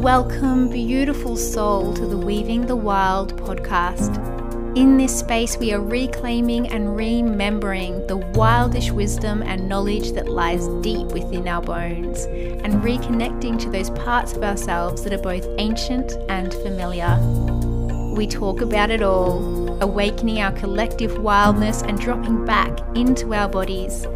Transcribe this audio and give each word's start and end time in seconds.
Welcome, 0.00 0.70
beautiful 0.70 1.36
soul, 1.36 1.92
to 1.92 2.06
the 2.06 2.16
Weaving 2.16 2.64
the 2.64 2.74
Wild 2.74 3.36
podcast. 3.36 4.16
In 4.74 4.96
this 4.96 5.18
space, 5.18 5.58
we 5.58 5.74
are 5.74 5.80
reclaiming 5.80 6.68
and 6.68 6.96
remembering 6.96 8.06
the 8.06 8.16
wildish 8.32 8.90
wisdom 8.92 9.42
and 9.42 9.68
knowledge 9.68 10.12
that 10.12 10.26
lies 10.26 10.66
deep 10.82 11.08
within 11.08 11.46
our 11.46 11.60
bones, 11.60 12.24
and 12.24 12.82
reconnecting 12.82 13.60
to 13.60 13.68
those 13.68 13.90
parts 13.90 14.32
of 14.32 14.42
ourselves 14.42 15.04
that 15.04 15.12
are 15.12 15.18
both 15.18 15.46
ancient 15.58 16.12
and 16.30 16.54
familiar. 16.54 17.18
We 18.16 18.26
talk 18.26 18.62
about 18.62 18.90
it 18.90 19.02
all, 19.02 19.82
awakening 19.82 20.40
our 20.40 20.52
collective 20.52 21.18
wildness 21.18 21.82
and 21.82 22.00
dropping 22.00 22.46
back 22.46 22.80
into 22.96 23.34
our 23.34 23.50
bodies 23.50 24.06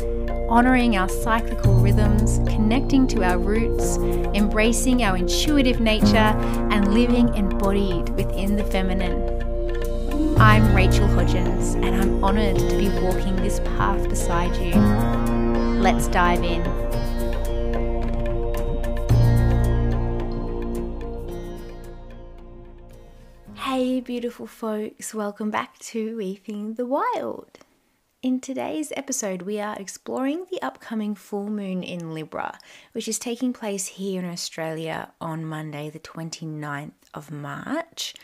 honouring 0.48 0.96
our 0.96 1.08
cyclical 1.08 1.74
rhythms, 1.74 2.38
connecting 2.48 3.06
to 3.08 3.22
our 3.22 3.38
roots, 3.38 3.96
embracing 4.34 5.02
our 5.02 5.16
intuitive 5.16 5.80
nature, 5.80 6.34
and 6.70 6.92
living 6.92 7.34
embodied 7.34 8.10
within 8.10 8.56
the 8.56 8.64
feminine. 8.64 9.42
I'm 10.38 10.74
Rachel 10.74 11.06
Hodgins, 11.08 11.74
and 11.74 11.94
I'm 11.96 12.22
honoured 12.22 12.56
to 12.56 12.76
be 12.76 12.88
walking 13.00 13.36
this 13.36 13.60
path 13.60 14.08
beside 14.08 14.54
you. 14.56 14.74
Let's 15.80 16.08
dive 16.08 16.42
in. 16.42 16.62
Hey, 23.54 24.00
beautiful 24.00 24.46
folks, 24.46 25.14
welcome 25.14 25.50
back 25.50 25.78
to 25.78 26.16
Weaving 26.16 26.74
the 26.74 26.86
Wild. 26.86 27.58
In 28.24 28.40
today's 28.40 28.90
episode, 28.96 29.42
we 29.42 29.60
are 29.60 29.76
exploring 29.78 30.46
the 30.50 30.62
upcoming 30.62 31.14
full 31.14 31.50
moon 31.50 31.82
in 31.82 32.14
Libra, 32.14 32.58
which 32.92 33.06
is 33.06 33.18
taking 33.18 33.52
place 33.52 33.86
here 33.86 34.22
in 34.22 34.30
Australia 34.30 35.12
on 35.20 35.44
Monday, 35.44 35.90
the 35.90 35.98
29th 35.98 36.92
of 37.12 37.30
March 37.30 38.14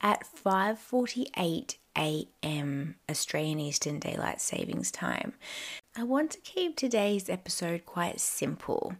at 0.00 0.24
5:48 0.24 1.76
a.m. 1.94 2.94
Australian 3.10 3.60
Eastern 3.60 3.98
Daylight 3.98 4.40
Savings 4.40 4.90
Time. 4.90 5.34
I 5.94 6.04
want 6.04 6.30
to 6.30 6.40
keep 6.40 6.74
today's 6.74 7.28
episode 7.28 7.84
quite 7.84 8.18
simple. 8.18 8.94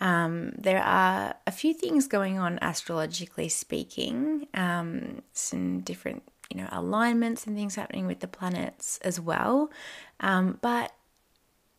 Um, 0.00 0.52
there 0.56 0.82
are 0.82 1.34
a 1.46 1.52
few 1.52 1.74
things 1.74 2.06
going 2.06 2.38
on 2.38 2.58
astrologically 2.62 3.50
speaking, 3.50 4.48
um, 4.54 5.20
some 5.34 5.80
different 5.80 6.22
you 6.50 6.56
know 6.56 6.68
alignments 6.72 7.46
and 7.46 7.56
things 7.56 7.74
happening 7.74 8.06
with 8.06 8.20
the 8.20 8.28
planets 8.28 8.98
as 9.02 9.20
well. 9.20 9.70
Um, 10.20 10.58
but 10.60 10.92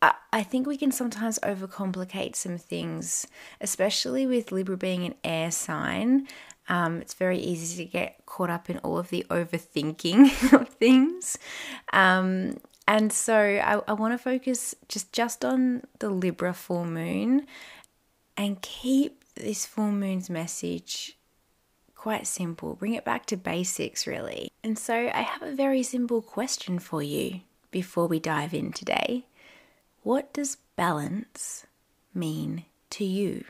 I, 0.01 0.43
think 0.43 0.67
we 0.67 0.77
can 0.77 0.91
sometimes 0.91 1.39
overcomplicate 1.39 2.35
some 2.35 2.57
things, 2.57 3.27
especially 3.59 4.25
with 4.25 4.51
Libra 4.51 4.77
being 4.77 5.05
an 5.05 5.15
air 5.23 5.51
sign. 5.51 6.27
Um, 6.69 7.01
it's 7.01 7.13
very 7.13 7.39
easy 7.39 7.83
to 7.83 7.91
get 7.91 8.25
caught 8.25 8.49
up 8.49 8.69
in 8.69 8.77
all 8.79 8.97
of 8.97 9.09
the 9.09 9.25
overthinking 9.29 10.53
of 10.61 10.69
things. 10.69 11.37
Um, 11.91 12.57
and 12.87 13.11
so 13.11 13.35
I, 13.35 13.81
I 13.87 13.93
want 13.93 14.13
to 14.13 14.17
focus 14.17 14.75
just, 14.87 15.11
just 15.11 15.43
on 15.43 15.83
the 15.99 16.09
Libra 16.09 16.53
full 16.53 16.85
moon 16.85 17.45
and 18.37 18.61
keep 18.61 19.23
this 19.35 19.65
full 19.65 19.91
moon's 19.91 20.29
message 20.29 21.17
quite 21.99 22.25
simple. 22.25 22.75
Bring 22.75 22.93
it 22.93 23.03
back 23.03 23.25
to 23.25 23.35
basics, 23.35 24.07
really. 24.07 24.53
And 24.63 24.79
so 24.79 24.93
I 24.93 25.19
have 25.19 25.41
a 25.41 25.53
very 25.53 25.83
simple 25.83 26.21
question 26.21 26.79
for 26.79 27.03
you 27.03 27.41
before 27.71 28.07
we 28.07 28.21
dive 28.21 28.53
in 28.53 28.71
today. 28.71 29.25
What 30.03 30.31
does 30.31 30.59
balance 30.77 31.65
mean 32.13 32.63
to 32.91 33.03
you? 33.03 33.43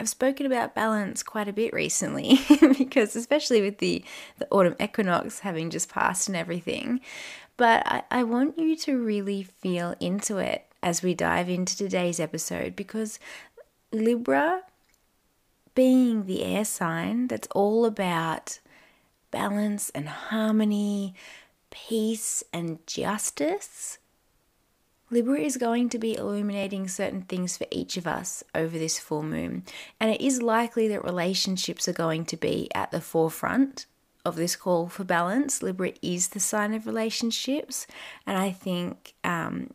I've 0.00 0.08
spoken 0.08 0.46
about 0.46 0.74
balance 0.74 1.22
quite 1.22 1.48
a 1.48 1.52
bit 1.52 1.74
recently 1.74 2.40
because, 2.78 3.14
especially 3.14 3.60
with 3.60 3.76
the, 3.76 4.02
the 4.38 4.48
autumn 4.50 4.76
equinox 4.80 5.40
having 5.40 5.68
just 5.68 5.90
passed 5.90 6.28
and 6.28 6.36
everything, 6.36 7.00
but 7.58 7.82
I, 7.84 8.04
I 8.10 8.22
want 8.22 8.58
you 8.58 8.74
to 8.76 8.96
really 8.96 9.42
feel 9.42 9.96
into 10.00 10.38
it 10.38 10.64
as 10.82 11.02
we 11.02 11.12
dive 11.12 11.50
into 11.50 11.76
today's 11.76 12.18
episode 12.18 12.74
because 12.74 13.18
Libra 13.92 14.62
being 15.74 16.26
the 16.26 16.42
air 16.42 16.64
sign 16.64 17.28
that's 17.28 17.48
all 17.54 17.84
about 17.84 18.58
balance 19.30 19.90
and 19.90 20.08
harmony, 20.08 21.14
peace 21.70 22.42
and 22.52 22.84
justice, 22.86 23.98
Libra 25.12 25.40
is 25.40 25.56
going 25.56 25.88
to 25.88 25.98
be 25.98 26.16
illuminating 26.16 26.86
certain 26.86 27.22
things 27.22 27.56
for 27.56 27.66
each 27.72 27.96
of 27.96 28.06
us 28.06 28.44
over 28.54 28.78
this 28.78 28.98
full 28.98 29.24
moon. 29.24 29.64
And 29.98 30.10
it 30.10 30.20
is 30.20 30.40
likely 30.40 30.86
that 30.88 31.04
relationships 31.04 31.88
are 31.88 31.92
going 31.92 32.24
to 32.26 32.36
be 32.36 32.68
at 32.74 32.92
the 32.92 33.00
forefront 33.00 33.86
of 34.24 34.36
this 34.36 34.54
call 34.54 34.88
for 34.88 35.02
balance. 35.02 35.62
Libra 35.62 35.92
is 36.00 36.28
the 36.28 36.38
sign 36.38 36.74
of 36.74 36.86
relationships. 36.86 37.88
And 38.24 38.38
I 38.38 38.52
think, 38.52 39.14
um, 39.24 39.72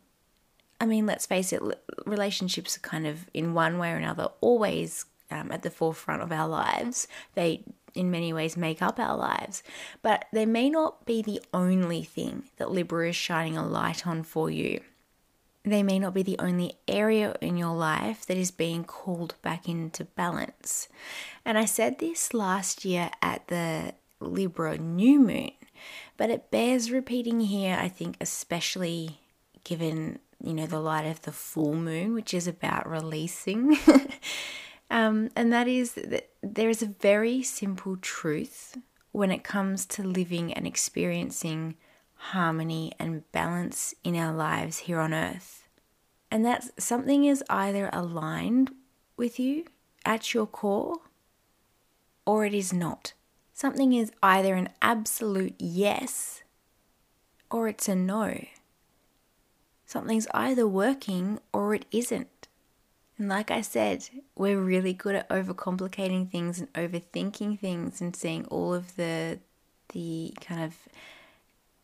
I 0.80 0.86
mean, 0.86 1.04
let's 1.04 1.26
face 1.26 1.52
it, 1.52 1.62
relationships 2.06 2.78
are 2.78 2.80
kind 2.80 3.06
of, 3.06 3.28
in 3.34 3.52
one 3.52 3.76
way 3.76 3.92
or 3.92 3.96
another, 3.96 4.28
always 4.40 5.04
um, 5.30 5.50
at 5.52 5.62
the 5.62 5.70
forefront 5.70 6.22
of 6.22 6.32
our 6.32 6.48
lives. 6.48 7.08
They, 7.34 7.64
in 7.94 8.10
many 8.10 8.32
ways, 8.32 8.56
make 8.56 8.82
up 8.82 8.98
our 8.98 9.16
lives. 9.16 9.62
But 10.02 10.26
they 10.32 10.46
may 10.46 10.70
not 10.70 11.04
be 11.06 11.22
the 11.22 11.40
only 11.52 12.02
thing 12.02 12.44
that 12.56 12.70
Libra 12.70 13.08
is 13.08 13.16
shining 13.16 13.56
a 13.56 13.66
light 13.66 14.06
on 14.06 14.22
for 14.22 14.50
you. 14.50 14.80
They 15.64 15.82
may 15.82 15.98
not 15.98 16.14
be 16.14 16.22
the 16.22 16.38
only 16.38 16.74
area 16.86 17.34
in 17.40 17.56
your 17.56 17.74
life 17.74 18.24
that 18.26 18.36
is 18.36 18.52
being 18.52 18.84
called 18.84 19.34
back 19.42 19.68
into 19.68 20.04
balance. 20.04 20.88
And 21.44 21.58
I 21.58 21.64
said 21.64 21.98
this 21.98 22.32
last 22.32 22.84
year 22.84 23.10
at 23.20 23.48
the 23.48 23.94
Libra 24.20 24.78
new 24.78 25.18
moon, 25.18 25.50
but 26.16 26.30
it 26.30 26.52
bears 26.52 26.92
repeating 26.92 27.40
here, 27.40 27.76
I 27.80 27.88
think, 27.88 28.16
especially 28.20 29.18
given, 29.64 30.20
you 30.40 30.54
know, 30.54 30.66
the 30.66 30.78
light 30.78 31.06
of 31.06 31.22
the 31.22 31.32
full 31.32 31.74
moon, 31.74 32.14
which 32.14 32.32
is 32.32 32.46
about 32.46 32.88
releasing. 32.88 33.76
Um, 34.90 35.30
and 35.34 35.52
that 35.52 35.66
is 35.66 35.92
that 35.94 36.30
there 36.42 36.70
is 36.70 36.82
a 36.82 36.86
very 36.86 37.42
simple 37.42 37.96
truth 37.96 38.78
when 39.12 39.30
it 39.30 39.42
comes 39.42 39.86
to 39.86 40.02
living 40.02 40.52
and 40.52 40.66
experiencing 40.66 41.76
harmony 42.14 42.92
and 42.98 43.30
balance 43.32 43.94
in 44.04 44.16
our 44.16 44.32
lives 44.32 44.78
here 44.80 45.00
on 45.00 45.12
earth. 45.12 45.68
And 46.30 46.44
that 46.44 46.80
something 46.80 47.24
is 47.24 47.42
either 47.48 47.90
aligned 47.92 48.72
with 49.16 49.38
you 49.38 49.64
at 50.04 50.34
your 50.34 50.46
core 50.46 50.98
or 52.24 52.44
it 52.44 52.54
is 52.54 52.72
not. 52.72 53.12
Something 53.52 53.92
is 53.92 54.12
either 54.22 54.54
an 54.54 54.68
absolute 54.82 55.54
yes 55.58 56.42
or 57.50 57.68
it's 57.68 57.88
a 57.88 57.94
no. 57.94 58.44
Something's 59.86 60.26
either 60.34 60.66
working 60.66 61.38
or 61.52 61.74
it 61.74 61.86
isn't. 61.90 62.28
And 63.18 63.28
like 63.28 63.50
I 63.50 63.62
said, 63.62 64.08
we're 64.36 64.60
really 64.60 64.92
good 64.92 65.14
at 65.14 65.28
overcomplicating 65.28 66.30
things 66.30 66.60
and 66.60 66.72
overthinking 66.74 67.58
things 67.58 68.00
and 68.00 68.14
seeing 68.14 68.44
all 68.46 68.74
of 68.74 68.96
the 68.96 69.38
the 69.92 70.34
kind 70.40 70.62
of 70.62 70.74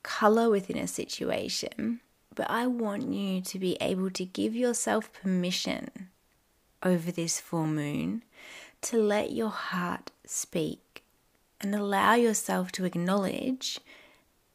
color 0.03 0.51
within 0.51 0.77
a 0.77 0.87
situation. 0.87 2.01
But 2.35 2.51
I 2.51 2.67
want 2.67 3.13
you 3.13 3.41
to 3.41 3.59
be 3.59 3.77
able 3.81 4.11
to 4.11 4.25
give 4.25 4.55
yourself 4.55 5.13
permission 5.13 5.89
over 6.83 7.13
this 7.13 7.41
full 7.41 7.67
moon 7.67 8.25
to 8.83 8.97
let 8.97 9.33
your 9.33 9.51
heart 9.51 10.11
speak 10.27 11.05
and 11.61 11.75
allow 11.75 12.15
yourself 12.15 12.73
to 12.73 12.85
acknowledge 12.85 13.79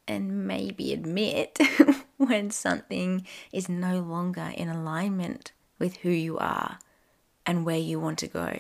and 0.08 0.48
maybe 0.48 0.92
admit 0.92 1.58
when 2.18 2.52
something 2.52 3.26
is 3.52 3.70
no 3.70 4.00
longer 4.00 4.52
in 4.56 4.70
alignment 4.70 5.52
with 5.80 5.98
who 5.98 6.10
you 6.10 6.38
are 6.38 6.80
and 7.46 7.66
where 7.66 7.78
you 7.78 8.00
want 8.00 8.20
to 8.20 8.28
go. 8.28 8.60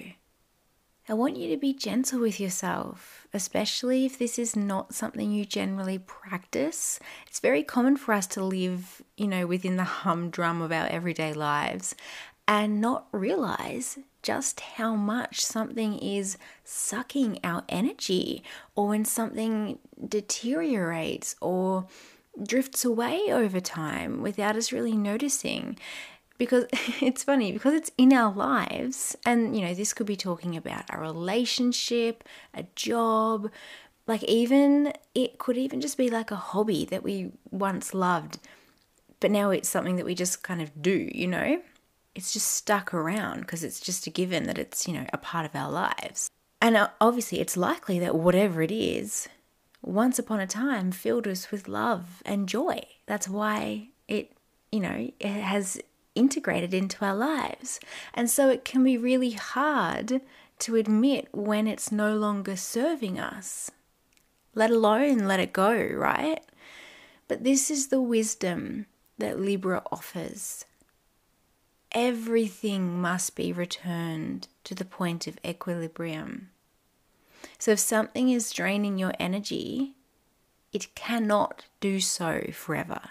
I 1.09 1.13
want 1.13 1.37
you 1.37 1.49
to 1.49 1.57
be 1.57 1.73
gentle 1.73 2.19
with 2.19 2.37
yourself, 2.37 3.27
especially 3.33 4.05
if 4.05 4.19
this 4.19 4.37
is 4.37 4.57
not 4.57 4.93
something 4.93 5.31
you 5.31 5.45
generally 5.45 5.99
practice. 5.99 6.99
It's 7.27 7.39
very 7.39 7.63
common 7.63 7.95
for 7.95 8.13
us 8.13 8.27
to 8.27 8.43
live, 8.43 9.01
you 9.15 9.27
know, 9.27 9.47
within 9.47 9.77
the 9.77 9.85
humdrum 9.85 10.61
of 10.61 10.73
our 10.73 10.87
everyday 10.87 11.33
lives 11.33 11.95
and 12.45 12.81
not 12.81 13.07
realize 13.13 13.97
just 14.21 14.59
how 14.59 14.95
much 14.95 15.45
something 15.45 15.97
is 15.99 16.37
sucking 16.65 17.39
our 17.41 17.63
energy 17.69 18.43
or 18.75 18.89
when 18.89 19.05
something 19.05 19.79
deteriorates 20.09 21.37
or 21.39 21.87
drifts 22.43 22.83
away 22.83 23.21
over 23.29 23.61
time 23.61 24.21
without 24.21 24.55
us 24.57 24.73
really 24.73 24.95
noticing 24.95 25.77
because 26.37 26.65
it's 27.01 27.23
funny 27.23 27.51
because 27.51 27.73
it's 27.73 27.91
in 27.97 28.13
our 28.13 28.33
lives 28.33 29.15
and 29.25 29.55
you 29.55 29.65
know 29.65 29.73
this 29.73 29.93
could 29.93 30.07
be 30.07 30.15
talking 30.15 30.55
about 30.55 30.83
a 30.89 30.99
relationship 30.99 32.23
a 32.53 32.63
job 32.75 33.49
like 34.05 34.23
even 34.23 34.93
it 35.13 35.37
could 35.37 35.57
even 35.57 35.81
just 35.81 35.97
be 35.97 36.09
like 36.09 36.31
a 36.31 36.35
hobby 36.35 36.85
that 36.85 37.03
we 37.03 37.31
once 37.51 37.93
loved 37.93 38.39
but 39.19 39.31
now 39.31 39.49
it's 39.49 39.69
something 39.69 39.95
that 39.95 40.05
we 40.05 40.15
just 40.15 40.43
kind 40.43 40.61
of 40.61 40.81
do 40.81 41.09
you 41.13 41.27
know 41.27 41.61
it's 42.17 42.33
just 42.33 42.47
stuck 42.47 42.95
around 42.95 43.41
because 43.41 43.63
it's 43.63 43.79
just 43.79 44.07
a 44.07 44.09
given 44.09 44.45
that 44.45 44.57
it's, 44.57 44.87
you 44.87 44.93
know, 44.95 45.05
a 45.13 45.19
part 45.19 45.45
of 45.45 45.55
our 45.55 45.69
lives. 45.69 46.31
And 46.59 46.75
uh, 46.75 46.89
obviously, 46.99 47.39
it's 47.39 47.55
likely 47.55 47.99
that 47.99 48.15
whatever 48.15 48.63
it 48.63 48.71
is, 48.71 49.29
once 49.83 50.17
upon 50.17 50.39
a 50.39 50.47
time 50.47 50.91
filled 50.91 51.27
us 51.27 51.51
with 51.51 51.67
love 51.67 52.23
and 52.25 52.49
joy. 52.49 52.81
That's 53.05 53.29
why 53.29 53.89
it, 54.07 54.31
you 54.71 54.79
know, 54.79 55.11
it 55.19 55.27
has 55.27 55.79
integrated 56.17 56.73
into 56.73 57.05
our 57.05 57.15
lives. 57.15 57.79
And 58.13 58.29
so 58.29 58.49
it 58.49 58.65
can 58.65 58.83
be 58.83 58.97
really 58.97 59.31
hard 59.31 60.21
to 60.59 60.75
admit 60.75 61.27
when 61.31 61.67
it's 61.67 61.91
no 61.91 62.15
longer 62.15 62.55
serving 62.55 63.19
us, 63.19 63.71
let 64.55 64.71
alone 64.71 65.19
let 65.19 65.39
it 65.39 65.53
go, 65.53 65.71
right? 65.73 66.43
But 67.27 67.43
this 67.43 67.69
is 67.69 67.87
the 67.87 68.01
wisdom 68.01 68.87
that 69.17 69.39
Libra 69.39 69.83
offers. 69.91 70.65
Everything 71.91 72.99
must 72.99 73.35
be 73.35 73.53
returned 73.53 74.47
to 74.63 74.75
the 74.75 74.85
point 74.85 75.27
of 75.27 75.39
equilibrium. 75.45 76.49
So 77.59 77.71
if 77.71 77.79
something 77.79 78.29
is 78.29 78.51
draining 78.51 78.97
your 78.97 79.13
energy, 79.19 79.95
it 80.73 80.93
cannot 80.95 81.65
do 81.79 81.99
so 81.99 82.47
forever. 82.51 83.01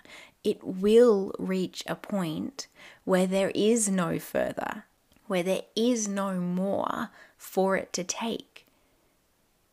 It 0.47 0.63
will 0.63 1.33
reach 1.41 1.83
a 1.89 1.97
point 1.97 2.69
where 3.03 3.27
there 3.27 3.51
is 3.53 3.89
no 3.89 4.21
further, 4.21 4.85
where 5.27 5.43
there 5.43 5.65
is 5.75 6.07
no 6.07 6.35
more 6.35 7.11
for 7.37 7.77
it 7.77 7.93
to 7.95 8.05
take. 8.05 8.65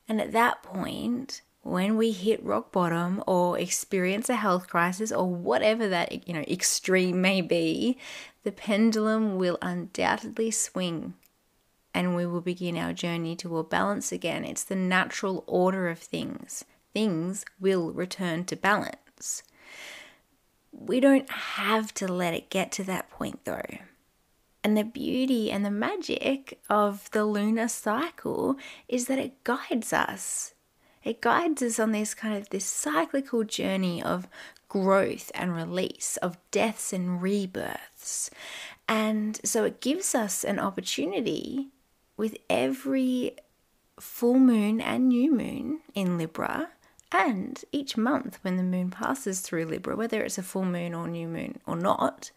And 0.09 0.19
at 0.19 0.31
that 0.31 0.63
point, 0.63 1.43
when 1.61 1.95
we 1.95 2.11
hit 2.11 2.43
rock 2.43 2.71
bottom 2.71 3.23
or 3.27 3.59
experience 3.59 4.29
a 4.29 4.35
health 4.35 4.67
crisis 4.67 5.11
or 5.11 5.27
whatever 5.27 5.87
that 5.89 6.27
you 6.27 6.33
know 6.33 6.41
extreme 6.47 7.21
may 7.21 7.39
be 7.39 7.95
the 8.41 8.51
pendulum 8.51 9.37
will 9.37 9.59
undoubtedly 9.61 10.49
swing 10.49 11.13
and 11.93 12.15
we 12.15 12.25
will 12.25 12.41
begin 12.41 12.79
our 12.79 12.93
journey 12.93 13.35
toward 13.35 13.69
balance 13.69 14.11
again. 14.11 14.43
It's 14.43 14.63
the 14.63 14.75
natural 14.75 15.43
order 15.45 15.87
of 15.87 15.99
things. 15.99 16.65
Things 16.93 17.45
will 17.59 17.91
return 17.91 18.45
to 18.45 18.55
balance 18.55 19.43
we 20.73 20.99
don't 20.99 21.29
have 21.29 21.93
to 21.93 22.07
let 22.07 22.33
it 22.33 22.49
get 22.49 22.71
to 22.71 22.83
that 22.83 23.09
point 23.09 23.45
though 23.45 23.77
and 24.63 24.77
the 24.77 24.83
beauty 24.83 25.51
and 25.51 25.65
the 25.65 25.71
magic 25.71 26.59
of 26.69 27.09
the 27.11 27.25
lunar 27.25 27.67
cycle 27.67 28.57
is 28.87 29.07
that 29.07 29.19
it 29.19 29.43
guides 29.43 29.93
us 29.93 30.53
it 31.03 31.21
guides 31.21 31.61
us 31.61 31.79
on 31.79 31.91
this 31.91 32.13
kind 32.13 32.35
of 32.35 32.49
this 32.49 32.65
cyclical 32.65 33.43
journey 33.43 34.01
of 34.01 34.27
growth 34.69 35.31
and 35.35 35.55
release, 35.55 36.17
of 36.17 36.37
deaths 36.49 36.93
and 36.93 37.21
rebirths. 37.21 38.31
And 38.87 39.39
so 39.43 39.65
it 39.65 39.81
gives 39.81 40.15
us 40.15 40.43
an 40.43 40.59
opportunity 40.59 41.67
with 42.17 42.37
every 42.49 43.35
full 43.99 44.39
moon 44.39 44.81
and 44.81 45.09
new 45.09 45.31
moon 45.31 45.81
in 45.93 46.17
Libra, 46.17 46.69
and 47.13 47.63
each 47.71 47.95
month 47.95 48.39
when 48.41 48.57
the 48.57 48.63
moon 48.63 48.89
passes 48.89 49.41
through 49.41 49.65
Libra, 49.65 49.95
whether 49.95 50.23
it's 50.23 50.39
a 50.39 50.43
full 50.43 50.65
moon 50.65 50.95
or 50.95 51.07
new 51.07 51.27
moon 51.27 51.59
or 51.67 51.75
not, 51.75 52.31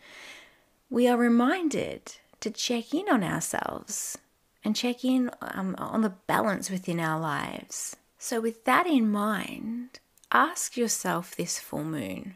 we 0.91 1.09
are 1.09 1.17
reminded 1.17 2.17
to 2.41 2.51
check 2.51 2.93
in 2.93 3.09
on 3.09 3.25
ourselves 3.25 4.19
and 4.63 4.77
check 4.77 5.03
in 5.03 5.31
um, 5.41 5.75
on 5.79 6.03
the 6.03 6.11
balance 6.27 6.71
within 6.71 7.01
our 7.01 7.19
lives. 7.19 7.97
So, 8.19 8.41
with 8.41 8.65
that 8.65 8.87
in 8.87 9.11
mind, 9.11 9.99
ask 10.31 10.77
yourself 10.77 11.35
this 11.35 11.59
full 11.59 11.85
moon 11.85 12.35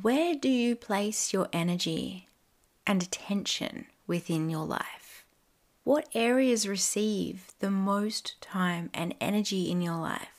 where 0.00 0.34
do 0.34 0.48
you 0.48 0.76
place 0.76 1.32
your 1.32 1.48
energy 1.52 2.28
and 2.86 3.02
attention 3.02 3.86
within 4.06 4.48
your 4.48 4.64
life? 4.64 5.24
What 5.84 6.08
areas 6.14 6.68
receive 6.68 7.52
the 7.58 7.70
most 7.70 8.40
time 8.40 8.90
and 8.94 9.14
energy 9.20 9.70
in 9.70 9.82
your 9.82 9.96
life? 9.96 10.37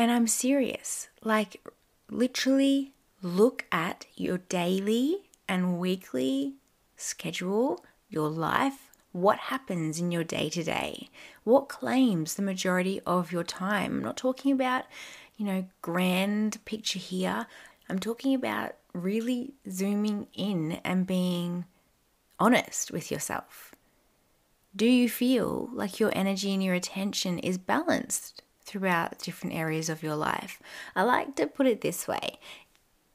And 0.00 0.10
I'm 0.10 0.28
serious, 0.28 1.08
like 1.22 1.60
literally 2.08 2.94
look 3.20 3.66
at 3.70 4.06
your 4.14 4.38
daily 4.38 5.28
and 5.46 5.78
weekly 5.78 6.54
schedule, 6.96 7.84
your 8.08 8.30
life, 8.30 8.88
what 9.12 9.36
happens 9.36 10.00
in 10.00 10.10
your 10.10 10.24
day 10.24 10.48
to 10.48 10.62
day, 10.62 11.10
what 11.44 11.68
claims 11.68 12.36
the 12.36 12.40
majority 12.40 13.02
of 13.04 13.30
your 13.30 13.44
time. 13.44 13.96
I'm 13.96 14.02
not 14.02 14.16
talking 14.16 14.52
about, 14.52 14.86
you 15.36 15.44
know, 15.44 15.66
grand 15.82 16.64
picture 16.64 16.98
here. 16.98 17.46
I'm 17.90 17.98
talking 17.98 18.34
about 18.34 18.76
really 18.94 19.52
zooming 19.70 20.28
in 20.32 20.80
and 20.82 21.06
being 21.06 21.66
honest 22.38 22.90
with 22.90 23.10
yourself. 23.10 23.74
Do 24.74 24.86
you 24.86 25.10
feel 25.10 25.68
like 25.74 26.00
your 26.00 26.10
energy 26.14 26.54
and 26.54 26.64
your 26.64 26.74
attention 26.74 27.38
is 27.38 27.58
balanced 27.58 28.44
throughout 28.70 29.18
different 29.18 29.56
areas 29.56 29.88
of 29.88 30.02
your 30.02 30.14
life? 30.14 30.62
I 30.94 31.02
like 31.02 31.34
to 31.36 31.48
put 31.48 31.66
it 31.66 31.80
this 31.80 32.06
way 32.06 32.38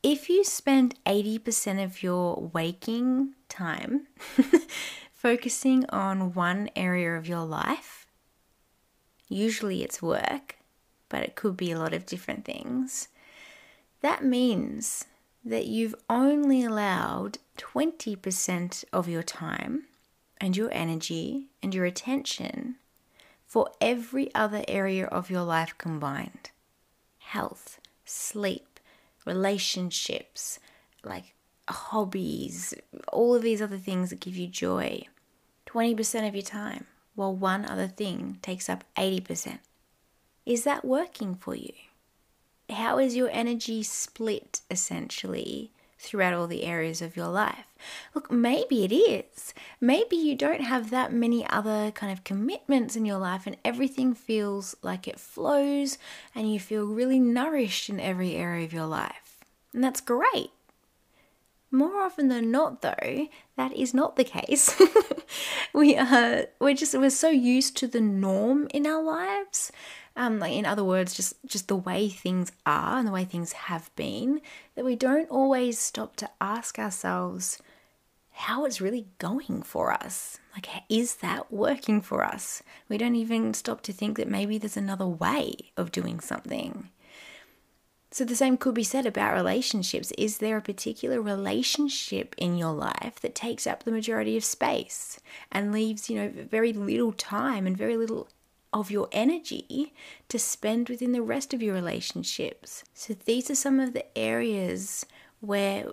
if 0.04 0.30
you 0.30 0.44
spend 0.44 0.94
80% 1.08 1.84
of 1.84 2.04
your 2.04 2.52
waking 2.54 3.34
time 3.50 4.06
focusing 5.12 5.84
on 5.90 6.36
one 6.36 6.70
area 6.76 7.18
of 7.18 7.28
your 7.28 7.44
life. 7.44 8.06
Usually 9.28 9.82
it's 9.82 10.04
work, 10.04 10.58
but 11.10 11.24
it 11.24 11.36
could 11.36 11.58
be 11.58 11.72
a 11.72 11.80
lot 11.80 11.92
of 11.92 12.06
different 12.06 12.46
things. 12.46 13.08
That 14.02 14.24
means 14.24 15.06
that 15.44 15.66
you've 15.66 15.96
only 16.08 16.64
allowed 16.64 17.40
20% 17.58 18.84
of 18.94 19.10
your 19.10 19.24
time 19.24 19.86
and 20.40 20.56
your 20.56 20.70
energy 20.72 21.48
and 21.64 21.74
your 21.74 21.86
attention 21.86 22.76
for 23.56 23.70
every 23.80 24.30
other 24.36 24.66
area 24.68 25.06
of 25.06 25.30
your 25.30 25.44
life 25.44 25.74
combined 25.78 26.50
health, 27.20 27.80
sleep, 28.04 28.82
relationships, 29.26 30.60
like 31.06 31.34
hobbies, 31.70 32.74
all 33.14 33.34
of 33.34 33.44
these 33.44 33.62
other 33.62 33.78
things 33.78 34.10
that 34.10 34.20
give 34.20 34.36
you 34.36 34.46
joy. 34.46 35.02
20% 35.68 36.28
of 36.28 36.36
your 36.36 36.42
time, 36.42 36.86
while 37.16 37.34
one 37.34 37.64
other 37.64 37.88
thing 37.88 38.40
takes 38.42 38.68
up 38.68 38.84
80%. 38.98 39.60
Is 40.46 40.66
that 40.66 40.84
working 40.84 41.34
for 41.34 41.56
you? 41.56 41.72
How 42.70 43.00
is 43.00 43.16
your 43.16 43.30
energy 43.32 43.84
split 43.84 44.60
essentially 44.70 45.72
throughout 46.06 46.34
all 46.34 46.48
the 46.48 46.64
areas 46.64 47.02
of 47.02 47.18
your 47.18 47.28
life? 47.28 47.66
Look, 48.14 48.32
maybe 48.32 48.86
it 48.86 48.94
is. 48.94 49.54
Maybe 49.82 50.16
you 50.16 50.36
don't 50.36 50.62
have 50.62 50.90
that 50.90 51.12
many 51.12 51.48
other 51.50 51.92
kind 51.92 52.12
of 52.12 52.24
commitments 52.24 52.96
in 52.96 53.06
your 53.06 53.18
life 53.18 53.46
and 53.46 53.58
everything 53.66 54.14
feels 54.14 54.76
like 54.82 55.08
it 55.08 55.20
flows 55.20 55.98
and 56.34 56.52
you 56.52 56.60
feel 56.60 56.86
really 56.86 57.20
nourished 57.20 57.90
in 57.90 58.00
every 58.00 58.36
area 58.36 58.66
of 58.66 58.74
your 58.74 58.88
life. 58.88 59.44
And 59.74 59.84
that's 59.84 60.02
great. 60.02 60.52
More 61.72 62.02
often 62.02 62.30
than 62.30 62.52
not, 62.52 62.82
though, 62.82 63.28
that 63.58 63.74
is 63.74 63.94
not 63.94 64.16
the 64.16 64.24
case. 64.24 64.74
we 65.74 65.98
are 65.98 66.46
we're 66.60 66.74
just 66.74 66.98
we're 66.98 67.10
so 67.10 67.30
used 67.30 67.76
to 67.78 67.88
the 67.88 68.00
norm 68.00 68.68
in 68.74 68.88
our 68.88 69.04
lives. 69.04 69.74
Um, 70.16 70.40
like 70.40 70.54
in 70.54 70.66
other 70.66 70.84
words, 70.84 71.14
just 71.14 71.34
just 71.46 71.68
the 71.68 71.76
way 71.76 72.08
things 72.10 72.52
are 72.66 72.98
and 72.98 73.08
the 73.08 73.12
way 73.12 73.26
things 73.26 73.52
have 73.54 73.94
been, 73.96 74.42
that 74.76 74.86
we 74.86 74.96
don't 74.96 75.30
always 75.30 75.78
stop 75.78 76.16
to 76.18 76.30
ask 76.40 76.80
ourselves 76.80 77.62
how 78.32 78.66
it's 78.66 78.82
really 78.82 79.08
going 79.18 79.62
for 79.62 79.92
us. 79.92 80.40
Like, 80.54 80.68
is 80.90 81.16
that 81.16 81.52
working 81.52 82.02
for 82.02 82.24
us? 82.24 82.62
We 82.90 82.98
don't 82.98 83.16
even 83.16 83.54
stop 83.54 83.82
to 83.84 83.94
think 83.94 84.18
that 84.18 84.28
maybe 84.28 84.58
there's 84.58 84.78
another 84.78 85.08
way 85.08 85.72
of 85.78 85.92
doing 85.92 86.20
something. 86.20 86.90
So 88.12 88.24
the 88.24 88.36
same 88.36 88.56
could 88.56 88.76
be 88.76 88.84
said 88.84 89.06
about 89.06 89.36
relationships. 89.36 90.14
Is 90.18 90.38
there 90.38 90.58
a 90.58 90.62
particular 90.62 91.22
relationship 91.22 92.34
in 92.38 92.58
your 92.58 92.72
life 92.72 93.20
that 93.22 93.36
takes 93.36 93.68
up 93.68 93.84
the 93.84 93.92
majority 93.92 94.38
of 94.38 94.46
space 94.46 95.20
and 95.52 95.74
leaves, 95.74 96.10
you 96.10 96.16
know, 96.16 96.30
very 96.30 96.72
little 96.72 97.12
time 97.12 97.68
and 97.68 97.78
very 97.78 97.98
little 97.98 98.30
of 98.76 98.92
your 98.92 99.08
energy 99.12 99.94
to 100.30 100.38
spend 100.38 100.90
within 100.90 101.14
the 101.14 101.22
rest 101.22 101.54
of 101.54 101.64
your 101.64 101.74
relationships? 101.74 102.84
So 102.94 103.16
these 103.26 103.50
are 103.50 103.56
some 103.56 103.80
of 103.80 103.94
the 103.94 104.06
areas 104.18 105.06
where 105.40 105.86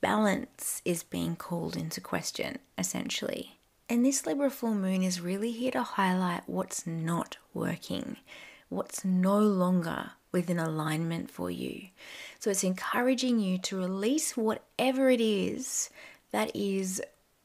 balance 0.00 0.80
is 0.84 1.02
being 1.02 1.36
called 1.36 1.76
into 1.76 2.00
question, 2.00 2.58
essentially. 2.78 3.58
And 3.88 4.04
this 4.04 4.26
Libra 4.26 4.50
full 4.50 4.74
moon 4.74 5.02
is 5.02 5.20
really 5.20 5.50
here 5.50 5.72
to 5.72 5.82
highlight 5.82 6.42
what's 6.46 6.86
not 6.86 7.38
working, 7.54 8.16
what's 8.68 9.04
no 9.04 9.38
longer 9.38 10.12
within 10.30 10.58
alignment 10.58 11.30
for 11.30 11.50
you. 11.50 11.88
So 12.38 12.50
it's 12.50 12.64
encouraging 12.64 13.40
you 13.40 13.58
to 13.58 13.78
release 13.78 14.36
whatever 14.36 15.10
it 15.10 15.20
is 15.20 15.90
that 16.32 16.54
is 16.54 17.02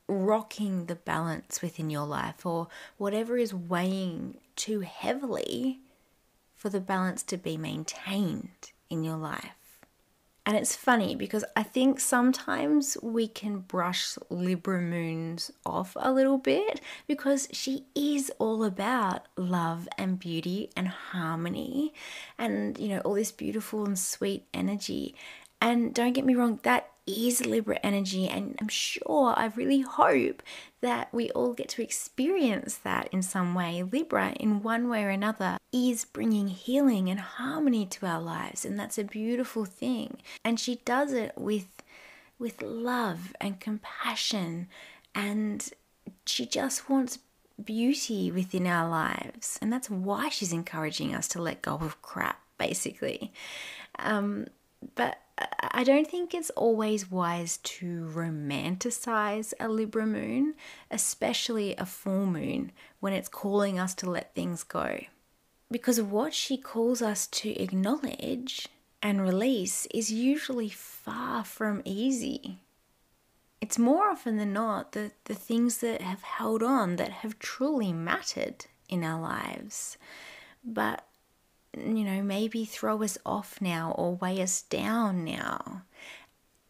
rocking 0.09 0.85
the 0.85 0.95
balance 0.95 1.61
within 1.61 1.89
your 1.89 2.05
life 2.05 2.45
or 2.45 2.67
whatever 2.97 3.37
is 3.37 3.53
weighing 3.53 4.37
too 4.63 4.79
heavily 4.79 5.81
for 6.55 6.69
the 6.69 6.79
balance 6.79 7.21
to 7.21 7.35
be 7.35 7.57
maintained 7.57 8.71
in 8.89 9.03
your 9.03 9.17
life. 9.17 9.81
And 10.45 10.55
it's 10.55 10.73
funny 10.73 11.15
because 11.15 11.43
I 11.53 11.63
think 11.63 11.99
sometimes 11.99 12.97
we 13.01 13.27
can 13.27 13.59
brush 13.59 14.17
Libra 14.29 14.79
moons 14.79 15.51
off 15.65 15.97
a 15.99 16.13
little 16.13 16.37
bit 16.37 16.79
because 17.07 17.49
she 17.51 17.87
is 17.93 18.31
all 18.39 18.63
about 18.63 19.27
love 19.35 19.89
and 19.97 20.17
beauty 20.17 20.69
and 20.77 20.87
harmony 20.87 21.93
and, 22.37 22.79
you 22.79 22.87
know, 22.87 22.99
all 22.99 23.15
this 23.15 23.33
beautiful 23.33 23.85
and 23.85 23.99
sweet 23.99 24.45
energy. 24.53 25.13
And 25.59 25.93
don't 25.93 26.13
get 26.13 26.25
me 26.25 26.35
wrong, 26.35 26.61
that 26.63 26.89
is 27.05 27.45
Libra 27.45 27.79
energy, 27.83 28.27
and 28.27 28.55
I'm 28.61 28.69
sure, 28.69 29.33
I 29.35 29.51
really 29.55 29.81
hope 29.81 30.41
that 30.81 31.13
we 31.13 31.29
all 31.31 31.53
get 31.53 31.69
to 31.69 31.83
experience 31.83 32.75
that 32.77 33.09
in 33.11 33.21
some 33.21 33.53
way. 33.53 33.83
Libra, 33.83 34.31
in 34.39 34.63
one 34.63 34.89
way 34.89 35.03
or 35.03 35.09
another, 35.09 35.57
is 35.71 36.05
bringing 36.05 36.47
healing 36.47 37.09
and 37.09 37.19
harmony 37.19 37.85
to 37.87 38.05
our 38.05 38.21
lives, 38.21 38.63
and 38.63 38.79
that's 38.79 38.97
a 38.97 39.03
beautiful 39.03 39.65
thing. 39.65 40.17
And 40.43 40.59
she 40.59 40.75
does 40.85 41.13
it 41.13 41.33
with 41.37 41.67
with 42.39 42.61
love 42.61 43.33
and 43.39 43.59
compassion, 43.59 44.67
and 45.13 45.69
she 46.25 46.45
just 46.45 46.89
wants 46.89 47.19
beauty 47.63 48.31
within 48.31 48.65
our 48.65 48.89
lives, 48.89 49.59
and 49.61 49.71
that's 49.71 49.89
why 49.89 50.29
she's 50.29 50.53
encouraging 50.53 51.13
us 51.13 51.27
to 51.29 51.41
let 51.41 51.61
go 51.61 51.75
of 51.75 52.01
crap, 52.01 52.39
basically. 52.57 53.31
Um, 53.99 54.47
but 54.95 55.19
I 55.37 55.83
don't 55.83 56.07
think 56.07 56.33
it's 56.33 56.51
always 56.51 57.09
wise 57.09 57.57
to 57.57 58.11
romanticize 58.13 59.53
a 59.59 59.67
Libra 59.67 60.05
moon, 60.05 60.53
especially 60.91 61.75
a 61.75 61.85
full 61.85 62.25
moon, 62.25 62.71
when 62.99 63.13
it's 63.13 63.29
calling 63.29 63.79
us 63.79 63.95
to 63.95 64.09
let 64.09 64.35
things 64.35 64.63
go. 64.63 64.99
Because 65.71 65.99
what 65.99 66.33
she 66.33 66.57
calls 66.57 67.01
us 67.01 67.25
to 67.27 67.49
acknowledge 67.59 68.67
and 69.01 69.21
release 69.21 69.87
is 69.87 70.11
usually 70.11 70.69
far 70.69 71.43
from 71.43 71.81
easy. 71.83 72.59
It's 73.59 73.79
more 73.79 74.09
often 74.09 74.37
than 74.37 74.53
not 74.53 74.91
the, 74.91 75.11
the 75.25 75.33
things 75.33 75.79
that 75.79 76.01
have 76.01 76.21
held 76.21 76.61
on 76.61 76.97
that 76.97 77.11
have 77.11 77.39
truly 77.39 77.91
mattered 77.91 78.65
in 78.87 79.03
our 79.03 79.19
lives. 79.19 79.97
But 80.63 81.07
you 81.77 82.03
know, 82.03 82.21
maybe 82.21 82.65
throw 82.65 83.01
us 83.03 83.17
off 83.25 83.59
now 83.61 83.93
or 83.97 84.15
weigh 84.15 84.41
us 84.41 84.61
down 84.63 85.23
now. 85.23 85.83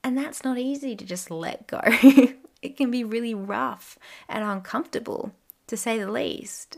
And 0.03 0.17
that's 0.17 0.43
not 0.43 0.57
easy 0.57 0.95
to 0.95 1.05
just 1.05 1.31
let 1.31 1.67
go. 1.67 1.81
it 2.61 2.77
can 2.77 2.91
be 2.91 3.03
really 3.03 3.33
rough 3.33 3.97
and 4.27 4.43
uncomfortable, 4.43 5.33
to 5.67 5.77
say 5.77 5.97
the 5.97 6.11
least. 6.11 6.77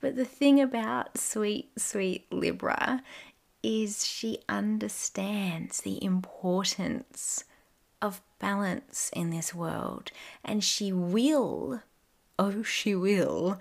But 0.00 0.16
the 0.16 0.24
thing 0.24 0.60
about 0.60 1.18
sweet, 1.18 1.70
sweet 1.76 2.32
Libra 2.32 3.02
is 3.62 4.06
she 4.06 4.38
understands 4.48 5.80
the 5.80 6.02
importance 6.02 7.44
of 8.00 8.20
balance 8.38 9.10
in 9.14 9.30
this 9.30 9.52
world 9.52 10.12
and 10.44 10.62
she 10.62 10.92
will, 10.92 11.82
oh, 12.38 12.62
she 12.62 12.94
will 12.94 13.58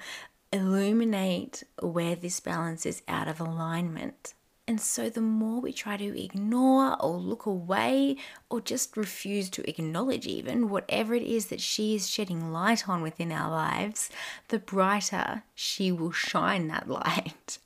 illuminate 0.52 1.64
where 1.82 2.16
this 2.16 2.40
balance 2.40 2.86
is 2.86 3.02
out 3.08 3.28
of 3.28 3.40
alignment. 3.40 4.34
And 4.70 4.82
so, 4.82 5.10
the 5.10 5.22
more 5.22 5.62
we 5.62 5.72
try 5.72 5.96
to 5.96 6.22
ignore 6.22 7.02
or 7.02 7.16
look 7.18 7.46
away 7.46 8.18
or 8.50 8.60
just 8.60 8.98
refuse 8.98 9.50
to 9.52 9.70
acknowledge, 9.70 10.28
even 10.28 10.68
whatever 10.68 11.16
it 11.16 11.24
is 11.24 11.46
that 11.48 11.62
she 11.62 11.96
is 11.96 12.10
shedding 12.10 12.52
light 12.52 12.90
on 12.90 13.02
within 13.02 13.32
our 13.32 13.50
lives, 13.50 14.10
the 14.50 14.60
brighter 14.60 15.44
she 15.56 15.90
will 15.90 16.12
shine 16.12 16.68
that 16.68 16.90
light. 16.90 17.60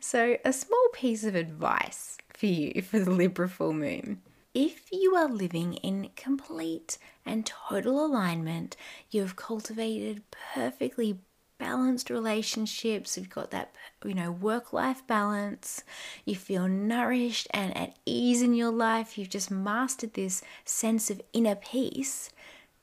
So, 0.00 0.36
a 0.44 0.52
small 0.52 0.88
piece 0.92 1.24
of 1.24 1.34
advice 1.34 2.18
for 2.28 2.46
you 2.46 2.82
for 2.82 2.98
the 2.98 3.10
Libra 3.10 3.48
full 3.48 3.72
moon. 3.72 4.20
If 4.52 4.92
you 4.92 5.16
are 5.16 5.28
living 5.28 5.74
in 5.74 6.10
complete 6.14 6.98
and 7.24 7.46
total 7.46 8.04
alignment, 8.04 8.76
you 9.10 9.22
have 9.22 9.34
cultivated 9.34 10.22
perfectly 10.30 11.18
balanced 11.58 12.10
relationships, 12.10 13.16
you've 13.16 13.30
got 13.30 13.50
that, 13.50 13.74
you 14.04 14.14
know, 14.14 14.30
work 14.30 14.72
life 14.72 15.06
balance, 15.06 15.82
you 16.24 16.34
feel 16.34 16.68
nourished 16.68 17.46
and 17.50 17.76
at 17.76 17.96
ease 18.04 18.42
in 18.42 18.54
your 18.54 18.70
life, 18.70 19.16
you've 19.16 19.30
just 19.30 19.50
mastered 19.50 20.14
this 20.14 20.42
sense 20.64 21.10
of 21.10 21.22
inner 21.32 21.54
peace, 21.54 22.30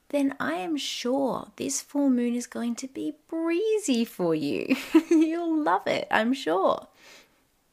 then 0.09 0.35
I 0.39 0.53
am 0.55 0.75
sure 0.75 1.51
this 1.55 1.81
full 1.81 2.09
moon 2.09 2.35
is 2.35 2.45
going 2.45 2.75
to 2.75 2.87
be 2.87 3.13
breezy 3.29 4.03
for 4.03 4.35
you. 4.35 4.75
You'll 5.09 5.63
love 5.63 5.87
it, 5.87 6.07
I'm 6.11 6.33
sure. 6.33 6.87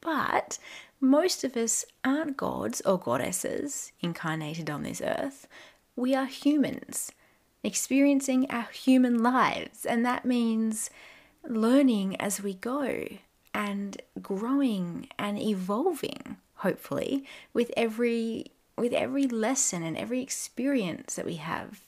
But 0.01 0.59
most 1.01 1.43
of 1.43 1.57
us 1.57 1.85
aren't 2.05 2.37
gods 2.37 2.81
or 2.83 2.99
goddesses 2.99 3.91
incarnated 4.01 4.71
on 4.71 4.85
this 4.85 5.01
earth. 5.01 5.49
We 5.97 6.15
are 6.15 6.27
humans 6.27 7.11
experiencing 7.63 8.51
our 8.51 8.69
human 8.73 9.23
lives, 9.23 9.85
and 9.85 10.05
that 10.05 10.25
means 10.25 10.91
learning 11.47 12.21
as 12.21 12.43
we 12.43 12.55
go 12.55 13.07
and 13.55 14.01
growing 14.21 15.09
and 15.19 15.41
evolving 15.41 16.37
hopefully 16.57 17.25
with 17.53 17.71
every 17.77 18.53
with 18.77 18.93
every 18.93 19.27
lesson 19.27 19.83
and 19.83 19.97
every 19.97 20.21
experience 20.21 21.15
that 21.15 21.27
we 21.27 21.37
have. 21.37 21.81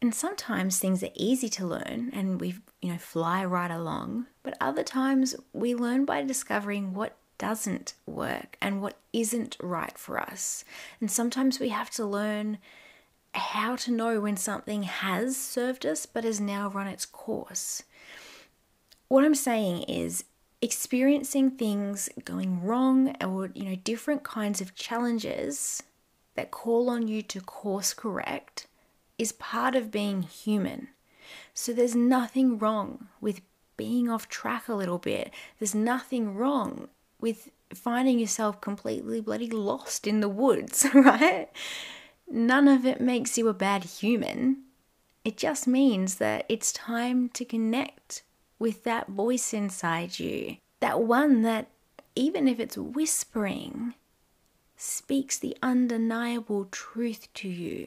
And 0.00 0.14
sometimes 0.14 0.78
things 0.78 1.02
are 1.02 1.10
easy 1.14 1.48
to 1.50 1.66
learn 1.66 2.10
and 2.12 2.40
we 2.40 2.56
you 2.80 2.92
know 2.92 2.98
fly 2.98 3.44
right 3.44 3.70
along 3.70 4.26
but 4.42 4.56
other 4.60 4.82
times 4.84 5.34
we 5.52 5.74
learn 5.74 6.04
by 6.04 6.22
discovering 6.22 6.94
what 6.94 7.16
doesn't 7.38 7.94
work 8.06 8.56
and 8.60 8.80
what 8.80 8.96
isn't 9.12 9.56
right 9.60 9.98
for 9.98 10.20
us. 10.20 10.64
And 11.00 11.10
sometimes 11.10 11.58
we 11.58 11.70
have 11.70 11.90
to 11.90 12.04
learn 12.04 12.58
how 13.36 13.76
to 13.76 13.90
know 13.90 14.20
when 14.20 14.36
something 14.36 14.84
has 14.84 15.36
served 15.36 15.84
us 15.84 16.06
but 16.06 16.24
has 16.24 16.40
now 16.40 16.68
run 16.68 16.86
its 16.86 17.06
course. 17.06 17.82
What 19.08 19.24
I'm 19.24 19.34
saying 19.34 19.84
is 19.84 20.24
experiencing 20.62 21.50
things 21.50 22.08
going 22.24 22.62
wrong 22.62 23.14
or 23.22 23.50
you 23.54 23.64
know 23.64 23.76
different 23.76 24.22
kinds 24.22 24.60
of 24.60 24.74
challenges 24.74 25.82
that 26.36 26.50
call 26.50 26.88
on 26.88 27.06
you 27.06 27.22
to 27.22 27.40
course 27.40 27.92
correct 27.92 28.66
is 29.18 29.32
part 29.32 29.76
of 29.76 29.90
being 29.90 30.22
human. 30.22 30.88
So 31.52 31.72
there's 31.72 31.94
nothing 31.94 32.58
wrong 32.58 33.08
with 33.20 33.40
being 33.76 34.08
off 34.08 34.28
track 34.28 34.68
a 34.68 34.74
little 34.74 34.98
bit. 34.98 35.32
There's 35.58 35.74
nothing 35.74 36.34
wrong 36.34 36.88
with 37.20 37.50
finding 37.72 38.18
yourself 38.18 38.60
completely 38.60 39.20
bloody 39.20 39.50
lost 39.50 40.06
in 40.06 40.20
the 40.20 40.28
woods, 40.28 40.86
right? 40.94 41.48
None 42.28 42.68
of 42.68 42.84
it 42.84 43.00
makes 43.00 43.38
you 43.38 43.48
a 43.48 43.54
bad 43.54 43.84
human. 43.84 44.64
It 45.24 45.36
just 45.36 45.66
means 45.66 46.16
that 46.16 46.44
it's 46.48 46.72
time 46.72 47.28
to 47.30 47.44
connect 47.44 48.22
with 48.58 48.84
that 48.84 49.08
voice 49.08 49.54
inside 49.54 50.18
you. 50.18 50.56
That 50.80 51.00
one 51.00 51.42
that, 51.42 51.68
even 52.14 52.46
if 52.48 52.60
it's 52.60 52.76
whispering, 52.76 53.94
speaks 54.76 55.38
the 55.38 55.56
undeniable 55.62 56.66
truth 56.66 57.32
to 57.34 57.48
you. 57.48 57.86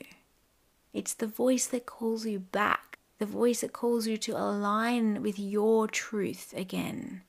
It's 0.93 1.13
the 1.13 1.27
voice 1.27 1.67
that 1.67 1.85
calls 1.85 2.25
you 2.25 2.39
back, 2.39 2.97
the 3.19 3.25
voice 3.25 3.61
that 3.61 3.73
calls 3.73 4.07
you 4.07 4.17
to 4.17 4.37
align 4.37 5.21
with 5.21 5.37
your 5.37 5.87
truth 5.87 6.53
again, 6.55 7.21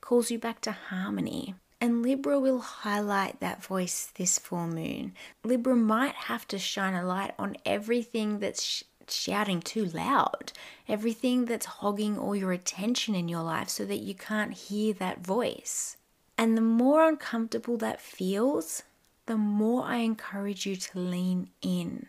calls 0.00 0.30
you 0.30 0.38
back 0.38 0.60
to 0.62 0.72
harmony. 0.72 1.54
And 1.84 2.02
Libra 2.02 2.40
will 2.40 2.60
highlight 2.60 3.40
that 3.40 3.62
voice 3.62 4.10
this 4.14 4.38
full 4.38 4.66
moon. 4.66 5.12
Libra 5.44 5.76
might 5.76 6.14
have 6.14 6.48
to 6.48 6.58
shine 6.58 6.94
a 6.94 7.04
light 7.04 7.34
on 7.38 7.58
everything 7.66 8.38
that's 8.38 8.62
sh- 8.62 8.84
shouting 9.06 9.60
too 9.60 9.84
loud, 9.84 10.52
everything 10.88 11.44
that's 11.44 11.66
hogging 11.66 12.18
all 12.18 12.34
your 12.34 12.52
attention 12.52 13.14
in 13.14 13.28
your 13.28 13.42
life 13.42 13.68
so 13.68 13.84
that 13.84 13.98
you 13.98 14.14
can't 14.14 14.54
hear 14.54 14.94
that 14.94 15.26
voice. 15.26 15.98
And 16.38 16.56
the 16.56 16.62
more 16.62 17.06
uncomfortable 17.06 17.76
that 17.76 18.00
feels, 18.00 18.84
the 19.26 19.36
more 19.36 19.84
I 19.84 19.96
encourage 19.96 20.64
you 20.64 20.76
to 20.76 20.98
lean 20.98 21.50
in. 21.60 22.06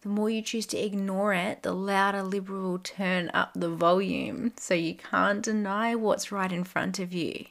The 0.00 0.08
more 0.08 0.30
you 0.30 0.40
choose 0.40 0.64
to 0.68 0.78
ignore 0.78 1.34
it, 1.34 1.64
the 1.64 1.74
louder 1.74 2.22
Libra 2.22 2.62
will 2.62 2.78
turn 2.78 3.30
up 3.34 3.50
the 3.54 3.68
volume 3.68 4.54
so 4.56 4.72
you 4.72 4.94
can't 4.94 5.42
deny 5.42 5.94
what's 5.94 6.32
right 6.32 6.50
in 6.50 6.64
front 6.64 6.98
of 6.98 7.12
you. 7.12 7.44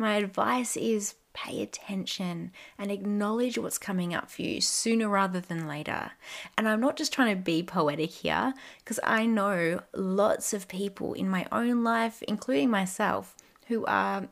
My 0.00 0.14
advice 0.14 0.78
is 0.78 1.16
pay 1.34 1.60
attention 1.60 2.52
and 2.78 2.90
acknowledge 2.90 3.58
what's 3.58 3.76
coming 3.76 4.14
up 4.14 4.30
for 4.30 4.40
you 4.40 4.62
sooner 4.62 5.10
rather 5.10 5.40
than 5.40 5.68
later. 5.68 6.12
And 6.56 6.66
I'm 6.66 6.80
not 6.80 6.96
just 6.96 7.12
trying 7.12 7.36
to 7.36 7.42
be 7.42 7.62
poetic 7.62 8.10
here, 8.10 8.54
because 8.78 8.98
I 9.04 9.26
know 9.26 9.82
lots 9.94 10.54
of 10.54 10.68
people 10.68 11.12
in 11.12 11.28
my 11.28 11.46
own 11.52 11.84
life, 11.84 12.22
including 12.22 12.70
myself, 12.70 13.36
who 13.66 13.84
are 13.84 14.28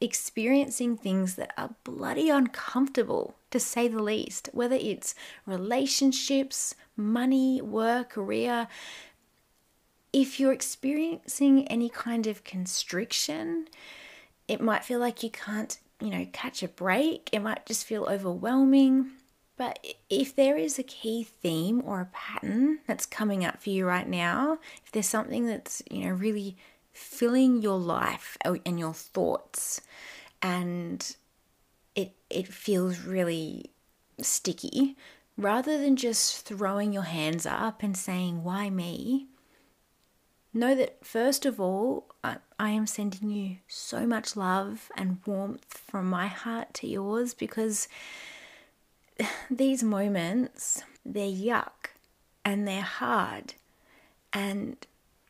experiencing 0.00 0.98
things 0.98 1.34
that 1.34 1.52
are 1.58 1.74
bloody 1.82 2.30
uncomfortable, 2.30 3.34
to 3.50 3.58
say 3.58 3.88
the 3.88 4.00
least, 4.00 4.50
whether 4.52 4.76
it's 4.76 5.16
relationships, 5.46 6.76
money, 6.96 7.60
work, 7.60 8.10
career. 8.10 8.68
If 10.12 10.38
you're 10.38 10.52
experiencing 10.52 11.66
any 11.66 11.88
kind 11.88 12.28
of 12.28 12.44
constriction, 12.44 13.66
it 14.48 14.60
might 14.60 14.84
feel 14.84 15.00
like 15.00 15.22
you 15.22 15.30
can't 15.30 15.78
you 16.00 16.10
know, 16.10 16.26
catch 16.32 16.62
a 16.62 16.68
break. 16.68 17.30
It 17.32 17.40
might 17.40 17.66
just 17.66 17.86
feel 17.86 18.04
overwhelming. 18.04 19.10
But 19.56 19.78
if 20.10 20.34
there 20.34 20.56
is 20.56 20.78
a 20.78 20.82
key 20.82 21.22
theme 21.22 21.80
or 21.84 22.00
a 22.00 22.10
pattern 22.12 22.80
that's 22.86 23.06
coming 23.06 23.44
up 23.44 23.62
for 23.62 23.70
you 23.70 23.86
right 23.86 24.08
now, 24.08 24.58
if 24.84 24.90
there's 24.90 25.06
something 25.06 25.46
that's, 25.46 25.82
you 25.90 26.04
know, 26.04 26.10
really 26.10 26.56
filling 26.92 27.62
your 27.62 27.78
life 27.78 28.36
uh, 28.44 28.56
and 28.66 28.78
your 28.78 28.94
thoughts 28.94 29.80
and 30.42 31.16
it 31.96 32.12
it 32.30 32.46
feels 32.46 33.00
really 33.00 33.70
sticky, 34.20 34.96
rather 35.36 35.78
than 35.78 35.96
just 35.96 36.44
throwing 36.44 36.92
your 36.92 37.02
hands 37.04 37.46
up 37.46 37.82
and 37.82 37.96
saying, 37.96 38.42
Why 38.42 38.70
me? 38.70 39.28
Know 40.56 40.76
that 40.76 41.04
first 41.04 41.44
of 41.44 41.58
all, 41.58 42.06
I, 42.22 42.36
I 42.60 42.70
am 42.70 42.86
sending 42.86 43.28
you 43.28 43.56
so 43.66 44.06
much 44.06 44.36
love 44.36 44.88
and 44.96 45.18
warmth 45.26 45.78
from 45.84 46.08
my 46.08 46.28
heart 46.28 46.72
to 46.74 46.86
yours 46.86 47.34
because 47.34 47.88
these 49.50 49.82
moments, 49.82 50.84
they're 51.04 51.26
yuck 51.26 51.90
and 52.44 52.68
they're 52.68 52.82
hard. 52.82 53.54
And 54.32 54.76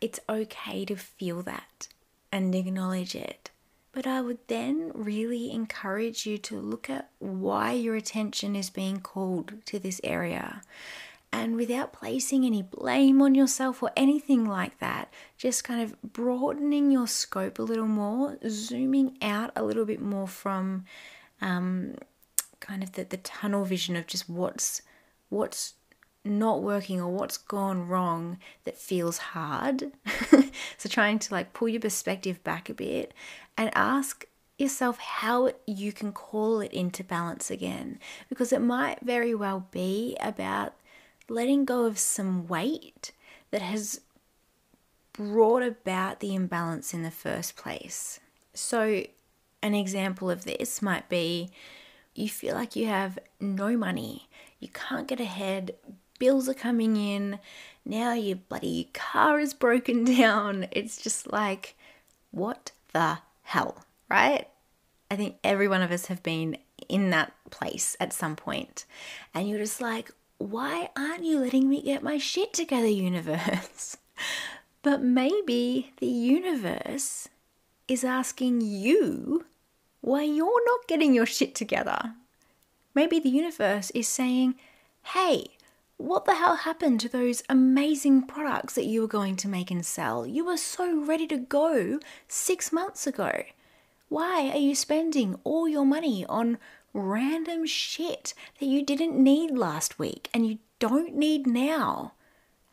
it's 0.02 0.20
okay 0.28 0.84
to 0.84 0.94
feel 0.96 1.42
that 1.42 1.88
and 2.30 2.54
acknowledge 2.54 3.14
it. 3.14 3.50
But 3.92 4.06
I 4.06 4.20
would 4.20 4.38
then 4.48 4.90
really 4.92 5.50
encourage 5.50 6.26
you 6.26 6.36
to 6.38 6.60
look 6.60 6.90
at 6.90 7.08
why 7.18 7.72
your 7.72 7.94
attention 7.94 8.56
is 8.56 8.68
being 8.68 9.00
called 9.00 9.64
to 9.66 9.78
this 9.78 10.00
area. 10.04 10.62
And 11.36 11.56
without 11.56 11.92
placing 11.92 12.44
any 12.46 12.62
blame 12.62 13.20
on 13.20 13.34
yourself 13.34 13.82
or 13.82 13.90
anything 13.96 14.44
like 14.44 14.78
that, 14.78 15.12
just 15.36 15.64
kind 15.64 15.82
of 15.82 16.00
broadening 16.00 16.92
your 16.92 17.08
scope 17.08 17.58
a 17.58 17.62
little 17.62 17.88
more, 17.88 18.38
zooming 18.48 19.18
out 19.20 19.50
a 19.56 19.64
little 19.64 19.84
bit 19.84 20.00
more 20.00 20.28
from 20.28 20.84
um, 21.40 21.96
kind 22.60 22.84
of 22.84 22.92
the, 22.92 23.02
the 23.02 23.16
tunnel 23.16 23.64
vision 23.64 23.96
of 23.96 24.06
just 24.06 24.30
what's 24.30 24.80
what's 25.28 25.74
not 26.24 26.62
working 26.62 27.00
or 27.00 27.08
what's 27.08 27.36
gone 27.36 27.88
wrong 27.88 28.38
that 28.62 28.78
feels 28.78 29.18
hard. 29.18 29.90
so 30.78 30.88
trying 30.88 31.18
to 31.18 31.34
like 31.34 31.52
pull 31.52 31.68
your 31.68 31.80
perspective 31.80 32.44
back 32.44 32.70
a 32.70 32.74
bit 32.74 33.12
and 33.58 33.72
ask 33.74 34.24
yourself 34.56 35.00
how 35.00 35.50
you 35.66 35.92
can 35.92 36.12
call 36.12 36.60
it 36.60 36.72
into 36.72 37.02
balance 37.02 37.50
again 37.50 37.98
because 38.28 38.52
it 38.52 38.60
might 38.62 39.00
very 39.02 39.34
well 39.34 39.66
be 39.72 40.16
about 40.20 40.74
letting 41.28 41.64
go 41.64 41.84
of 41.84 41.98
some 41.98 42.46
weight 42.46 43.12
that 43.50 43.62
has 43.62 44.00
brought 45.12 45.62
about 45.62 46.20
the 46.20 46.34
imbalance 46.34 46.92
in 46.92 47.02
the 47.02 47.10
first 47.10 47.56
place. 47.56 48.20
So 48.52 49.04
an 49.62 49.74
example 49.74 50.30
of 50.30 50.44
this 50.44 50.82
might 50.82 51.08
be 51.08 51.50
you 52.14 52.28
feel 52.28 52.54
like 52.54 52.76
you 52.76 52.86
have 52.86 53.18
no 53.40 53.76
money, 53.76 54.28
you 54.60 54.68
can't 54.68 55.08
get 55.08 55.20
ahead, 55.20 55.74
bills 56.18 56.48
are 56.48 56.54
coming 56.54 56.96
in, 56.96 57.38
now 57.84 58.14
your 58.14 58.36
bloody 58.36 58.90
car 58.92 59.38
is 59.38 59.54
broken 59.66 60.04
down. 60.04 60.66
It's 60.70 61.00
just 61.00 61.32
like, 61.32 61.76
what 62.30 62.72
the 62.92 63.18
hell, 63.42 63.84
right? 64.08 64.48
I 65.10 65.16
think 65.16 65.36
every 65.44 65.68
one 65.68 65.82
of 65.82 65.90
us 65.90 66.06
have 66.06 66.22
been 66.22 66.56
in 66.88 67.10
that 67.10 67.32
place 67.50 67.96
at 68.00 68.12
some. 68.12 68.36
And 69.34 69.48
you're 69.48 69.58
just 69.58 69.80
like, 69.80 70.10
why 70.50 70.90
aren't 70.94 71.24
you 71.24 71.38
letting 71.38 71.70
me 71.70 71.80
get 71.80 72.02
my 72.02 72.18
shit 72.18 72.52
together, 72.52 72.86
universe? 72.86 73.96
but 74.82 75.02
maybe 75.02 75.92
the 76.00 76.06
universe 76.06 77.28
is 77.88 78.04
asking 78.04 78.60
you 78.60 79.46
why 80.02 80.22
you're 80.22 80.66
not 80.66 80.86
getting 80.86 81.14
your 81.14 81.24
shit 81.24 81.54
together. 81.54 82.12
Maybe 82.94 83.18
the 83.18 83.30
universe 83.30 83.90
is 83.92 84.06
saying, 84.06 84.56
hey, 85.14 85.46
what 85.96 86.26
the 86.26 86.34
hell 86.34 86.56
happened 86.56 87.00
to 87.00 87.08
those 87.08 87.42
amazing 87.48 88.26
products 88.26 88.74
that 88.74 88.84
you 88.84 89.00
were 89.00 89.08
going 89.08 89.36
to 89.36 89.48
make 89.48 89.70
and 89.70 89.84
sell? 89.84 90.26
You 90.26 90.44
were 90.44 90.58
so 90.58 91.06
ready 91.06 91.26
to 91.28 91.38
go 91.38 92.00
six 92.28 92.70
months 92.70 93.06
ago. 93.06 93.44
Why 94.10 94.50
are 94.50 94.58
you 94.58 94.74
spending 94.74 95.40
all 95.42 95.66
your 95.66 95.86
money 95.86 96.26
on 96.26 96.58
random 96.94 97.66
shit 97.66 98.32
that 98.58 98.66
you 98.66 98.82
didn't 98.82 99.22
need 99.22 99.50
last 99.50 99.98
week 99.98 100.30
and 100.32 100.46
you 100.46 100.58
don't 100.78 101.14
need 101.14 101.46
now? 101.46 102.12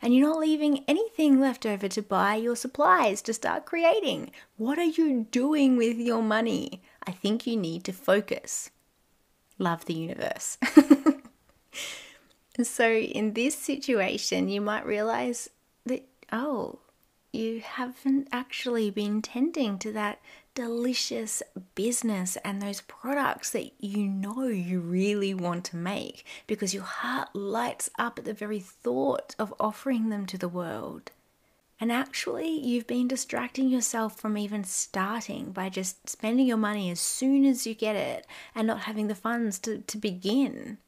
And 0.00 0.14
you're 0.14 0.28
not 0.28 0.40
leaving 0.40 0.84
anything 0.88 1.38
left 1.38 1.64
over 1.66 1.86
to 1.88 2.02
buy 2.02 2.34
your 2.34 2.56
supplies 2.56 3.22
to 3.22 3.34
start 3.34 3.66
creating. 3.66 4.32
What 4.56 4.78
are 4.78 4.84
you 4.84 5.28
doing 5.30 5.76
with 5.76 5.96
your 5.96 6.22
money? 6.22 6.82
I 7.06 7.12
think 7.12 7.46
you 7.46 7.56
need 7.56 7.84
to 7.84 7.92
focus. 7.92 8.70
Love 9.58 9.84
the 9.84 9.94
universe. 9.94 10.58
so, 12.62 12.90
in 12.90 13.34
this 13.34 13.56
situation, 13.56 14.48
you 14.48 14.60
might 14.60 14.84
realize 14.84 15.50
that, 15.86 16.04
oh, 16.32 16.80
you 17.32 17.60
haven't 17.60 18.28
actually 18.32 18.90
been 18.90 19.22
tending 19.22 19.78
to 19.78 19.92
that 19.92 20.20
delicious 20.54 21.42
business 21.74 22.36
and 22.44 22.60
those 22.60 22.82
products 22.82 23.50
that 23.50 23.70
you 23.78 24.06
know 24.06 24.46
you 24.46 24.80
really 24.80 25.32
want 25.32 25.64
to 25.64 25.76
make 25.76 26.24
because 26.46 26.74
your 26.74 26.82
heart 26.82 27.34
lights 27.34 27.88
up 27.98 28.18
at 28.18 28.24
the 28.24 28.34
very 28.34 28.60
thought 28.60 29.34
of 29.38 29.54
offering 29.58 30.08
them 30.08 30.26
to 30.26 30.36
the 30.36 30.48
world. 30.48 31.10
And 31.80 31.90
actually, 31.90 32.48
you've 32.48 32.86
been 32.86 33.08
distracting 33.08 33.68
yourself 33.68 34.20
from 34.20 34.38
even 34.38 34.62
starting 34.62 35.50
by 35.50 35.68
just 35.68 36.08
spending 36.08 36.46
your 36.46 36.56
money 36.56 36.90
as 36.90 37.00
soon 37.00 37.44
as 37.44 37.66
you 37.66 37.74
get 37.74 37.96
it 37.96 38.24
and 38.54 38.68
not 38.68 38.82
having 38.82 39.08
the 39.08 39.16
funds 39.16 39.58
to, 39.60 39.78
to 39.78 39.98
begin. 39.98 40.78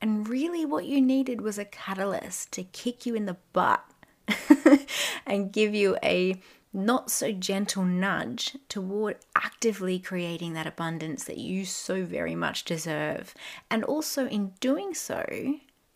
And 0.00 0.26
really, 0.26 0.64
what 0.64 0.86
you 0.86 1.02
needed 1.02 1.42
was 1.42 1.58
a 1.58 1.66
catalyst 1.66 2.50
to 2.52 2.62
kick 2.62 3.04
you 3.04 3.14
in 3.14 3.26
the 3.26 3.36
butt 3.52 3.84
and 5.26 5.52
give 5.52 5.74
you 5.74 5.98
a 6.02 6.40
not 6.72 7.10
so 7.10 7.32
gentle 7.32 7.84
nudge 7.84 8.56
toward 8.68 9.16
actively 9.34 9.98
creating 9.98 10.52
that 10.52 10.66
abundance 10.66 11.24
that 11.24 11.38
you 11.38 11.64
so 11.64 12.04
very 12.04 12.34
much 12.34 12.64
deserve. 12.64 13.34
And 13.70 13.84
also, 13.84 14.28
in 14.28 14.52
doing 14.60 14.94
so, 14.94 15.24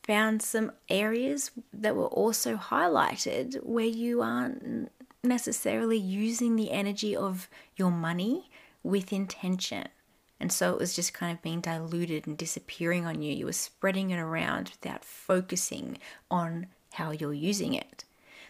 found 0.03 0.43
some 0.43 0.73
areas 0.89 1.51
that 1.73 1.97
were 1.97 2.07
also 2.07 2.57
highlighted 2.57 3.63
where 3.65 3.87
you 3.87 4.21
aren't 4.21 4.91
necessarily 5.23 5.97
using 5.97 6.57
the 6.57 6.71
energy 6.71 7.17
of 7.17 7.49
your 7.77 7.91
money 7.91 8.51
with 8.83 9.13
intention. 9.13 9.89
And 10.39 10.53
so 10.53 10.73
it 10.73 10.79
was 10.79 10.95
just 10.95 11.15
kind 11.15 11.33
of 11.33 11.43
being 11.43 11.61
diluted 11.61 12.27
and 12.27 12.37
disappearing 12.37 13.07
on 13.07 13.23
you. 13.23 13.33
You 13.33 13.47
were 13.47 13.53
spreading 13.53 14.11
it 14.11 14.19
around 14.19 14.71
without 14.71 15.05
focusing 15.05 15.97
on 16.31 16.67
how 16.93 17.13
you're 17.13 17.33
using 17.33 17.73
it. 17.75 18.05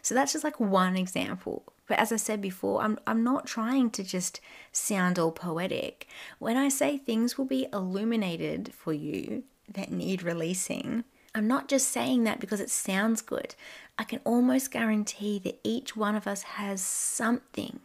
So 0.05 0.15
that's 0.15 0.35
just 0.35 0.45
like 0.45 0.61
one 0.61 0.99
example. 0.99 1.65
But 1.89 1.99
as 1.99 2.13
I 2.13 2.17
said 2.17 2.43
before, 2.43 2.83
I'm, 2.83 2.99
I'm 3.07 3.25
not 3.25 3.47
trying 3.47 3.89
to 3.93 4.05
just 4.05 4.39
sound 4.71 5.19
all 5.19 5.33
poetic. 5.33 6.07
When 6.39 6.59
I 6.59 6.69
say 6.69 6.99
things 6.99 7.39
will 7.39 7.47
be 7.47 7.67
illuminated 7.73 8.75
for 8.75 8.93
you 8.93 9.45
that 9.67 9.91
need 9.91 10.23
releasing, 10.23 11.05
I'm 11.35 11.49
not 11.49 11.69
just 11.69 11.89
saying 11.89 12.25
that 12.25 12.39
because 12.39 12.61
it 12.61 12.69
sounds 12.69 13.23
good. 13.23 13.55
I 13.99 14.05
can 14.05 14.21
almost 14.25 14.71
guarantee 14.71 15.39
that 15.39 15.59
each 15.65 15.97
one 15.97 16.15
of 16.15 16.27
us 16.27 16.43
has 16.43 16.83
something 16.83 17.81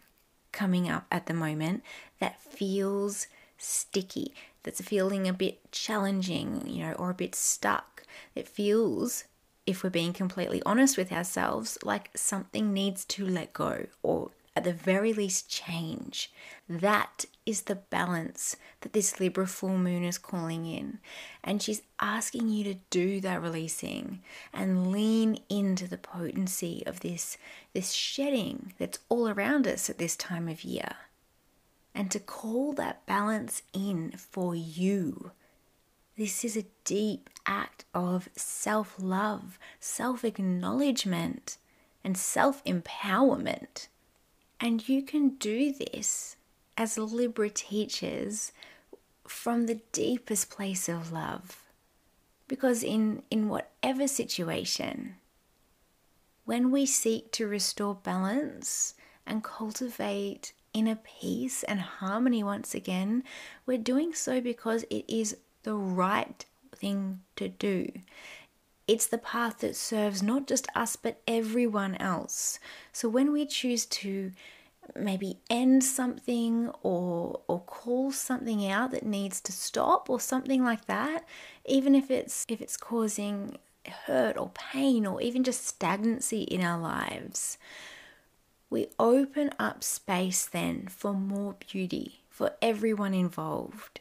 coming 0.52 0.90
up 0.90 1.06
at 1.10 1.28
the 1.28 1.34
moment 1.34 1.84
that 2.20 2.42
feels 2.42 3.28
sticky, 3.58 4.34
that's 4.64 4.82
feeling 4.82 5.26
a 5.26 5.32
bit 5.32 5.72
challenging, 5.72 6.68
you 6.68 6.84
know, 6.84 6.92
or 6.94 7.12
a 7.12 7.14
bit 7.14 7.34
stuck. 7.34 8.04
It 8.36 8.50
feels, 8.50 9.24
if 9.70 9.84
we're 9.84 9.90
being 9.90 10.14
completely 10.14 10.62
honest 10.66 10.98
with 10.98 11.12
ourselves, 11.12 11.78
like 11.84 12.10
something 12.16 12.74
needs 12.74 13.06
to 13.06 13.26
let 13.26 13.54
go 13.54 13.86
or 14.02 14.32
at 14.56 14.64
the 14.64 14.74
very 14.74 15.14
least 15.14 15.50
change. 15.50 16.32
That 16.68 17.26
is 17.46 17.62
the 17.62 17.76
balance 17.76 18.56
that 18.82 18.94
this 18.94 19.20
Libra 19.20 19.48
full 19.48 19.78
moon 19.78 20.04
is 20.04 20.18
calling 20.18 20.66
in. 20.66 21.00
And 21.44 21.62
she's 21.62 21.84
asking 22.00 22.50
you 22.50 22.64
to 22.66 22.80
do 22.90 23.22
that 23.22 23.42
releasing 23.42 24.22
and 24.52 24.92
lean 24.92 25.40
into 25.50 25.88
the 25.88 25.98
potency 25.98 26.84
of 26.86 27.02
this, 27.02 27.38
this 27.74 27.92
shedding 27.92 28.74
that's 28.80 29.00
all 29.08 29.30
around 29.30 29.68
us 29.68 29.90
at 29.90 30.00
this 30.00 30.16
time 30.16 30.50
of 30.50 30.64
year 30.64 30.96
and 31.94 32.10
to 32.12 32.20
call 32.20 32.74
that 32.74 33.06
balance 33.06 33.62
in 33.74 34.12
for 34.12 34.56
you. 34.56 35.32
This 36.18 36.44
is 36.44 36.58
a 36.58 36.66
deep 36.84 37.30
act 37.50 37.84
of 37.94 38.30
self 38.36 38.96
love, 39.00 39.58
self 39.80 40.24
acknowledgement, 40.24 41.58
and 42.04 42.16
self 42.18 42.64
empowerment. 42.64 43.88
And 44.62 44.88
you 44.88 45.02
can 45.02 45.30
do 45.36 45.74
this 45.74 46.38
as 46.78 46.98
Libra 46.98 47.50
teachers 47.50 48.52
from 49.28 49.66
the 49.66 49.82
deepest 49.92 50.50
place 50.50 50.88
of 50.88 51.12
love. 51.12 51.64
Because 52.48 52.84
in, 52.84 53.24
in 53.30 53.48
whatever 53.48 54.08
situation, 54.08 55.16
when 56.46 56.72
we 56.72 56.86
seek 56.86 57.32
to 57.34 57.48
restore 57.48 57.96
balance 57.96 58.96
and 59.26 59.44
cultivate 59.44 60.54
inner 60.74 60.96
peace 60.96 61.64
and 61.64 61.80
harmony 61.80 62.44
once 62.44 62.74
again, 62.74 63.24
we're 63.66 63.78
doing 63.78 64.14
so 64.14 64.42
because 64.42 64.84
it 64.90 65.06
is 65.08 65.38
the 65.64 65.76
right 65.76 66.46
thing 66.80 67.22
to 67.36 67.50
do. 67.50 67.92
It's 68.88 69.08
the 69.08 69.18
path 69.20 69.60
that 69.60 69.76
serves 69.76 70.24
not 70.24 70.48
just 70.48 70.68
us, 70.76 70.96
but 70.96 71.22
everyone 71.28 71.96
else. 71.96 72.60
So 72.92 73.08
when 73.08 73.32
we 73.32 73.46
choose 73.46 73.86
to 73.86 74.32
maybe 74.96 75.38
end 75.50 75.84
something 75.84 76.70
or 76.84 77.42
or 77.48 77.60
call 77.62 78.12
something 78.12 78.70
out 78.70 78.92
that 78.92 79.06
needs 79.06 79.42
to 79.42 79.52
stop 79.52 80.10
or 80.10 80.20
something 80.20 80.64
like 80.64 80.86
that 80.86 81.26
even 81.66 81.96
if 81.96 82.10
it's 82.10 82.46
if 82.48 82.62
it's 82.62 82.78
causing 82.78 83.58
hurt 84.06 84.38
or 84.38 84.50
pain 84.54 85.06
or 85.06 85.22
even 85.22 85.44
just 85.44 85.66
stagnancy 85.66 86.42
in 86.44 86.62
our 86.62 86.80
lives 86.80 87.58
we 88.70 88.88
open 89.00 89.52
up 89.60 89.84
space 89.84 90.46
then 90.46 90.88
for 90.88 91.14
more 91.14 91.56
beauty 91.72 92.22
for 92.30 92.52
everyone 92.62 93.14
involved 93.14 94.00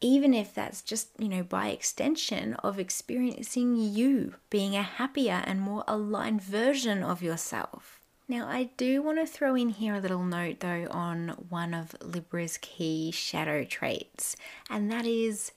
even 0.00 0.32
if 0.32 0.54
that's 0.54 0.82
just, 0.82 1.08
you 1.18 1.28
know, 1.28 1.42
by 1.42 1.68
extension 1.68 2.54
of 2.54 2.78
experiencing 2.78 3.76
you 3.76 4.34
being 4.48 4.74
a 4.74 4.82
happier 4.82 5.42
and 5.46 5.60
more 5.60 5.84
aligned 5.86 6.42
version 6.42 7.02
of 7.02 7.22
yourself. 7.22 8.00
Now, 8.26 8.46
I 8.46 8.70
do 8.76 9.02
want 9.02 9.18
to 9.18 9.26
throw 9.26 9.56
in 9.56 9.70
here 9.70 9.96
a 9.96 10.00
little 10.00 10.24
note 10.24 10.60
though 10.60 10.86
on 10.90 11.30
one 11.48 11.74
of 11.74 11.96
Libra's 12.00 12.58
key 12.58 13.10
shadow 13.10 13.64
traits, 13.64 14.36
and 14.70 14.90
that 14.90 15.04
is 15.04 15.52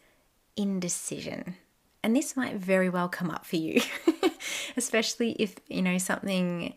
indecision. 0.57 1.55
And 2.01 2.15
this 2.15 2.35
might 2.35 2.55
very 2.55 2.89
well 2.89 3.07
come 3.07 3.29
up 3.29 3.45
for 3.45 3.55
you, 3.55 3.81
especially 4.77 5.33
if 5.33 5.55
you 5.69 5.81
know 5.81 5.97
something 5.99 6.73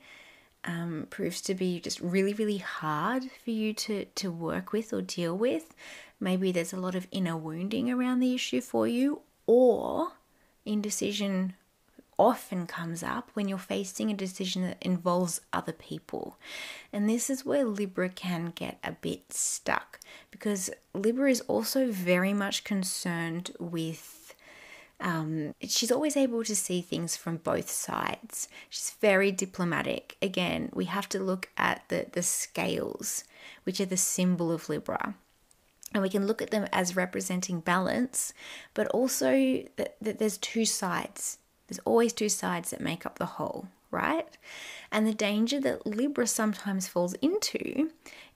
um, 0.66 1.06
proves 1.10 1.40
to 1.42 1.54
be 1.54 1.80
just 1.80 2.00
really, 2.00 2.34
really 2.34 2.58
hard 2.58 3.24
for 3.42 3.50
you 3.50 3.72
to, 3.72 4.04
to 4.04 4.30
work 4.30 4.72
with 4.72 4.92
or 4.92 5.00
deal 5.00 5.36
with. 5.36 5.74
Maybe 6.18 6.52
there's 6.52 6.72
a 6.72 6.80
lot 6.80 6.94
of 6.94 7.06
inner 7.10 7.36
wounding 7.36 7.90
around 7.90 8.20
the 8.20 8.34
issue 8.34 8.60
for 8.60 8.88
you, 8.88 9.20
or 9.46 10.12
indecision 10.64 11.54
often 12.18 12.66
comes 12.66 13.02
up 13.02 13.30
when 13.34 13.48
you're 13.48 13.58
facing 13.58 14.10
a 14.10 14.14
decision 14.14 14.62
that 14.62 14.78
involves 14.80 15.40
other 15.52 15.72
people. 15.72 16.38
And 16.92 17.08
this 17.08 17.28
is 17.28 17.44
where 17.44 17.64
Libra 17.64 18.08
can 18.08 18.52
get 18.54 18.78
a 18.82 18.92
bit 18.92 19.32
stuck 19.32 20.00
because 20.30 20.70
Libra 20.94 21.30
is 21.30 21.42
also 21.42 21.90
very 21.90 22.32
much 22.32 22.64
concerned 22.64 23.50
with. 23.58 24.34
Um, 24.98 25.54
she's 25.60 25.92
always 25.92 26.16
able 26.16 26.42
to 26.44 26.56
see 26.56 26.80
things 26.80 27.18
from 27.18 27.36
both 27.36 27.68
sides. 27.68 28.48
She's 28.70 28.96
very 28.98 29.30
diplomatic. 29.30 30.16
Again, 30.22 30.70
we 30.72 30.86
have 30.86 31.06
to 31.10 31.18
look 31.18 31.50
at 31.58 31.82
the, 31.88 32.06
the 32.10 32.22
scales, 32.22 33.24
which 33.64 33.78
are 33.78 33.84
the 33.84 33.98
symbol 33.98 34.50
of 34.50 34.70
Libra 34.70 35.14
and 35.94 36.02
we 36.02 36.08
can 36.10 36.26
look 36.26 36.42
at 36.42 36.50
them 36.50 36.66
as 36.72 36.96
representing 36.96 37.60
balance, 37.60 38.32
but 38.74 38.86
also 38.88 39.30
that, 39.76 39.96
that, 40.00 40.18
there's 40.18 40.38
two 40.38 40.64
sides 40.64 41.38
there's 41.68 41.80
always 41.84 42.12
two 42.12 42.28
sides 42.28 42.70
that 42.70 42.80
make 42.80 43.04
up 43.04 43.18
the 43.18 43.26
whole, 43.26 43.68
right? 43.90 44.28
And 44.92 45.06
the 45.06 45.14
danger 45.14 45.60
that 45.60 45.86
Libra 45.86 46.26
sometimes 46.26 46.86
falls 46.86 47.14
into 47.14 47.90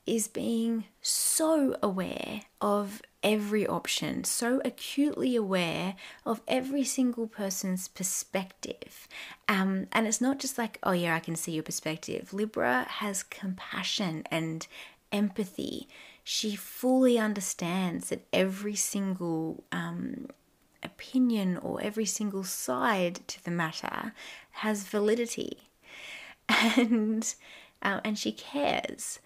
is 0.06 0.26
being 0.26 0.84
so 1.00 1.76
aware 1.82 2.42
of 2.60 3.02
every 3.22 3.66
option, 3.66 4.24
so 4.24 4.60
acutely 4.64 5.36
aware 5.36 5.94
of 6.26 6.40
every 6.48 6.82
single 6.82 7.28
person's 7.28 7.86
perspective. 7.86 9.06
Um, 9.46 9.86
and 9.92 10.06
it's 10.06 10.20
not 10.20 10.38
just 10.38 10.58
like, 10.58 10.78
oh, 10.82 10.92
yeah, 10.92 11.14
I 11.14 11.20
can 11.20 11.36
see 11.36 11.52
your 11.52 11.62
perspective. 11.62 12.32
Libra 12.32 12.86
has 12.88 13.22
compassion 13.22 14.24
and 14.30 14.66
empathy. 15.12 15.86
She 16.32 16.54
fully 16.54 17.18
understands 17.18 18.10
that 18.10 18.24
every 18.32 18.76
single 18.76 19.64
um, 19.72 20.28
opinion 20.80 21.56
or 21.56 21.82
every 21.82 22.06
single 22.06 22.44
side 22.44 23.26
to 23.26 23.44
the 23.44 23.50
matter 23.50 24.12
has 24.62 24.84
validity. 24.84 25.58
And 26.48 27.34
uh, 27.82 28.00
and 28.04 28.16
she 28.16 28.30
cares. 28.30 29.18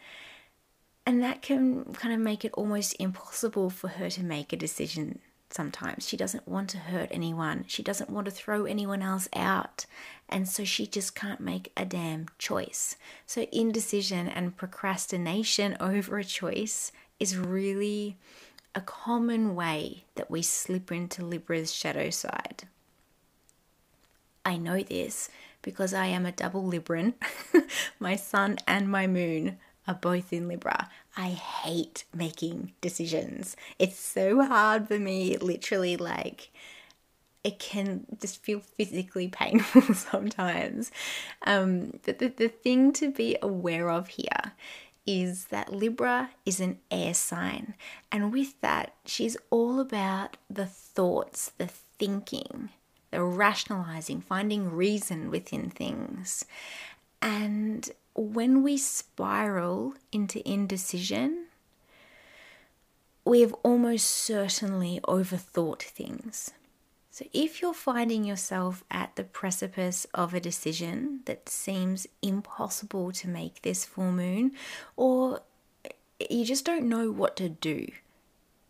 And 1.05 1.23
that 1.23 1.43
can 1.43 1.93
kind 1.93 2.15
of 2.15 2.21
make 2.21 2.43
it 2.43 2.55
almost 2.55 2.97
impossible 2.99 3.69
for 3.69 3.89
her 3.89 4.09
to 4.09 4.23
make 4.25 4.55
a 4.55 4.57
decision 4.57 5.19
sometimes. 5.51 6.09
She 6.09 6.17
doesn't 6.17 6.49
want 6.49 6.71
to 6.71 6.79
hurt 6.79 7.11
anyone. 7.11 7.67
She 7.69 7.83
doesn't 7.83 8.09
want 8.09 8.25
to 8.27 8.31
throw 8.31 8.65
anyone 8.65 9.03
else 9.03 9.29
out 9.35 9.85
and 10.29 10.49
so 10.49 10.65
she 10.65 10.87
just 10.87 11.15
can't 11.15 11.41
make 11.41 11.71
a 11.77 11.85
damn 11.85 12.27
choice 12.39 12.97
so 13.27 13.47
indecision 13.53 14.29
and 14.29 14.57
procrastination 14.57 15.77
over 15.81 16.19
a 16.19 16.25
choice 16.25 16.93
is 17.21 17.37
really 17.37 18.17
a 18.75 18.81
common 18.81 19.55
way 19.55 20.05
that 20.17 20.31
we 20.31 20.43
slip 20.43 20.91
into 20.91 21.25
Libra's 21.25 21.73
shadow 21.73 22.11
side. 22.11 22.65
I 24.45 24.57
know 24.57 24.83
this 24.83 25.31
because 25.63 25.95
I 25.95 26.07
am 26.07 26.27
a 26.27 26.33
double 26.33 26.65
Libran. 26.65 27.15
my 28.01 28.17
sun 28.17 28.59
and 28.67 28.91
my 28.91 29.07
moon 29.07 29.59
are 29.87 29.95
both 29.95 30.33
in 30.33 30.49
Libra. 30.49 30.91
I 31.17 31.29
hate 31.29 32.05
making 32.15 32.73
decisions. 32.81 33.57
It's 33.79 33.99
so 33.99 34.45
hard 34.45 34.89
for 34.89 34.99
me, 34.99 35.37
literally, 35.37 35.97
like, 35.97 36.51
it 37.45 37.59
can 37.59 38.07
just 38.21 38.43
feel 38.43 38.61
physically 38.61 39.29
painful 39.29 39.83
sometimes. 39.95 40.91
Um, 41.47 42.01
but 42.05 42.19
the, 42.19 42.29
the 42.29 42.49
thing 42.49 42.93
to 42.95 43.13
be 43.13 43.37
aware 43.43 43.91
of 43.91 44.09
here 44.09 44.53
is 45.07 45.47
that 45.47 45.73
Libra 45.73 46.31
is 46.47 46.61
an 46.61 46.79
air 46.91 47.13
sign. 47.13 47.75
And 48.11 48.33
with 48.33 48.59
that, 48.63 48.95
she's 49.05 49.37
all 49.51 49.79
about 49.79 50.39
the 50.49 50.65
thoughts, 50.65 51.53
the 51.59 51.67
thinking, 51.67 52.71
the 53.11 53.23
rationalizing, 53.23 54.23
finding 54.23 54.71
reason 54.71 55.31
within 55.31 55.69
things. 55.69 56.47
And 57.21 57.91
when 58.15 58.63
we 58.63 58.79
spiral 58.79 59.95
into 60.11 60.47
indecision, 60.49 61.47
we 63.27 63.43
have 63.43 63.55
almost 63.63 64.07
certainly 64.07 65.01
overthought 65.07 65.83
things. 65.83 66.53
So, 67.15 67.27
if 67.33 67.63
you're 67.63 67.75
finding 67.75 68.25
yourself 68.25 68.83
at 68.91 69.15
the 69.15 69.23
precipice 69.23 70.05
of 70.15 70.35
a 70.35 70.41
decision 70.41 71.21
that 71.27 71.49
seems 71.49 72.09
impossible 72.23 73.13
to 73.13 73.29
make 73.29 73.63
this 73.63 73.85
full 73.85 74.11
moon, 74.11 74.51
or 74.97 75.43
you 76.29 76.45
just 76.45 76.65
don't 76.65 76.89
know 76.89 77.13
what 77.13 77.37
to 77.37 77.49
do, 77.49 77.87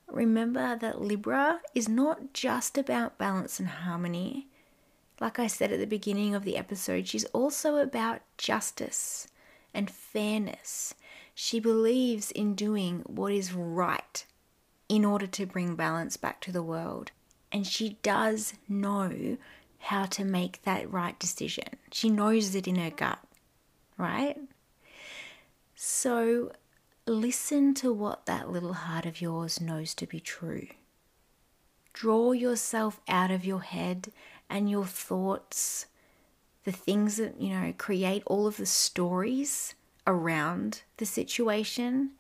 remember 0.09 0.77
that 0.77 1.01
Libra 1.01 1.63
is 1.75 1.89
not 1.89 2.35
just 2.35 2.77
about 2.77 3.17
balance 3.17 3.59
and 3.59 3.69
harmony. 3.69 4.49
Like 5.21 5.39
I 5.39 5.47
said 5.47 5.73
at 5.73 5.79
the 5.79 5.87
beginning 5.87 6.35
of 6.35 6.45
the 6.45 6.59
episode, 6.59 7.09
she's 7.09 7.25
also 7.33 7.77
about 7.77 8.21
justice 8.37 9.27
and 9.73 9.91
fairness. 9.91 10.93
She 11.35 11.61
believes 11.61 12.31
in 12.31 12.55
doing 12.55 13.05
what 13.07 13.33
is 13.33 13.55
right 13.55 14.27
in 14.91 15.03
order 15.03 15.27
to 15.29 15.47
bring 15.47 15.77
balance 15.77 16.19
back 16.19 16.43
to 16.43 16.53
the 16.53 16.63
world 16.63 17.11
and 17.55 17.65
she 17.65 17.99
does 18.03 18.55
know 18.69 19.37
how 19.79 20.07
to 20.07 20.25
make 20.25 20.63
that 20.63 20.91
right 20.91 21.17
decision. 21.21 21.69
She 21.93 22.11
knows 22.11 22.53
it 22.57 22.67
in 22.67 22.75
her 22.75 22.91
gut, 22.91 23.21
right? 23.97 24.37
So 25.77 26.51
listen 27.07 27.73
to 27.75 27.93
what 27.93 28.27
that 28.27 28.51
little 28.51 28.73
heart 28.73 29.07
of 29.07 29.21
yours 29.21 29.61
knows 29.61 29.95
to 29.95 30.07
be 30.07 30.19
true. 30.19 30.67
Draw 31.93 32.33
yourself 32.33 33.01
out 33.07 33.31
of 33.31 33.45
your 33.45 33.63
head 33.63 34.09
and 34.51 34.69
your 34.69 34.85
thoughts, 34.85 35.87
the 36.65 36.73
things 36.73 37.19
that, 37.19 37.41
you 37.41 37.51
know, 37.51 37.73
create 37.79 38.25
all 38.27 38.49
of 38.49 38.57
the 38.57 38.67
stories 38.67 39.77
around 40.09 40.83
the 40.97 41.07
situation, 41.07 42.11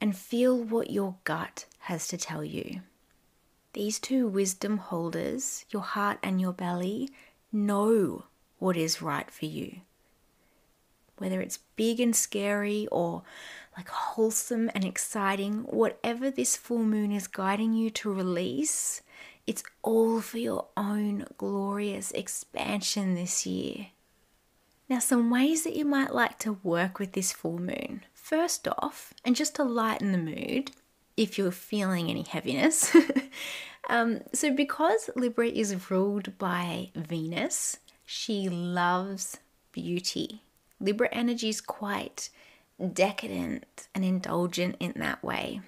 and 0.00 0.16
feel 0.16 0.62
what 0.62 0.90
your 0.90 1.16
gut 1.24 1.64
has 1.80 2.06
to 2.06 2.16
tell 2.16 2.44
you. 2.44 2.82
These 3.74 3.98
two 3.98 4.26
wisdom 4.26 4.76
holders, 4.76 5.64
your 5.70 5.82
heart 5.82 6.18
and 6.22 6.40
your 6.40 6.52
belly, 6.52 7.08
know 7.50 8.24
what 8.58 8.76
is 8.76 9.00
right 9.00 9.30
for 9.30 9.46
you. 9.46 9.80
Whether 11.16 11.40
it's 11.40 11.58
big 11.76 11.98
and 12.00 12.14
scary 12.14 12.86
or 12.92 13.22
like 13.76 13.88
wholesome 13.88 14.70
and 14.74 14.84
exciting, 14.84 15.60
whatever 15.62 16.30
this 16.30 16.56
full 16.56 16.84
moon 16.84 17.12
is 17.12 17.26
guiding 17.26 17.72
you 17.72 17.88
to 17.90 18.12
release, 18.12 19.00
it's 19.46 19.62
all 19.82 20.20
for 20.20 20.38
your 20.38 20.66
own 20.76 21.26
glorious 21.38 22.10
expansion 22.12 23.14
this 23.14 23.46
year. 23.46 23.88
Now, 24.88 24.98
some 24.98 25.30
ways 25.30 25.64
that 25.64 25.74
you 25.74 25.86
might 25.86 26.14
like 26.14 26.38
to 26.40 26.58
work 26.62 26.98
with 26.98 27.12
this 27.12 27.32
full 27.32 27.58
moon. 27.58 28.04
First 28.12 28.68
off, 28.68 29.14
and 29.24 29.34
just 29.34 29.54
to 29.56 29.64
lighten 29.64 30.12
the 30.12 30.18
mood, 30.18 30.72
if 31.16 31.38
you're 31.38 31.50
feeling 31.50 32.08
any 32.08 32.22
heaviness. 32.22 32.94
um, 33.88 34.20
so, 34.32 34.52
because 34.52 35.10
Libra 35.16 35.48
is 35.48 35.90
ruled 35.90 36.38
by 36.38 36.90
Venus, 36.94 37.78
she 38.04 38.48
loves 38.48 39.38
beauty. 39.72 40.42
Libra 40.80 41.08
energy 41.12 41.48
is 41.48 41.60
quite 41.60 42.28
decadent 42.92 43.88
and 43.94 44.04
indulgent 44.04 44.76
in 44.80 44.92
that 44.96 45.22
way. 45.22 45.60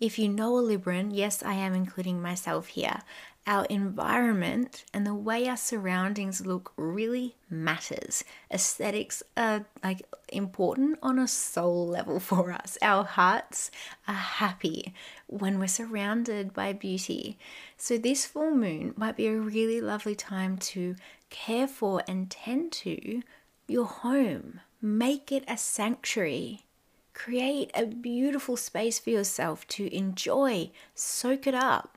If 0.00 0.18
you 0.18 0.28
know 0.28 0.58
a 0.58 0.62
Libran, 0.62 1.10
yes, 1.12 1.42
I 1.42 1.54
am 1.54 1.74
including 1.74 2.20
myself 2.20 2.68
here, 2.68 3.00
our 3.46 3.64
environment 3.66 4.84
and 4.94 5.06
the 5.06 5.14
way 5.14 5.46
our 5.48 5.56
surroundings 5.56 6.46
look 6.46 6.72
really 6.76 7.36
matters. 7.50 8.24
Aesthetics 8.50 9.22
are 9.36 9.66
like 9.82 10.02
important 10.28 10.98
on 11.02 11.18
a 11.18 11.28
soul 11.28 11.86
level 11.86 12.20
for 12.30 12.52
us. 12.52 12.78
Our 12.80 13.04
hearts 13.04 13.70
are 14.08 14.14
happy 14.14 14.94
when 15.26 15.58
we're 15.58 15.66
surrounded 15.66 16.54
by 16.54 16.72
beauty. 16.72 17.38
So, 17.76 17.98
this 17.98 18.24
full 18.24 18.54
moon 18.54 18.94
might 18.96 19.16
be 19.16 19.26
a 19.26 19.36
really 19.36 19.80
lovely 19.80 20.14
time 20.14 20.56
to 20.58 20.96
care 21.30 21.68
for 21.68 22.02
and 22.08 22.30
tend 22.30 22.72
to 22.72 23.22
your 23.68 23.86
home. 23.86 24.60
Make 24.80 25.32
it 25.32 25.44
a 25.48 25.56
sanctuary. 25.56 26.64
Create 27.12 27.70
a 27.74 27.86
beautiful 27.86 28.56
space 28.56 28.98
for 28.98 29.10
yourself 29.10 29.66
to 29.68 29.94
enjoy, 29.94 30.70
soak 30.94 31.46
it 31.46 31.54
up 31.54 31.96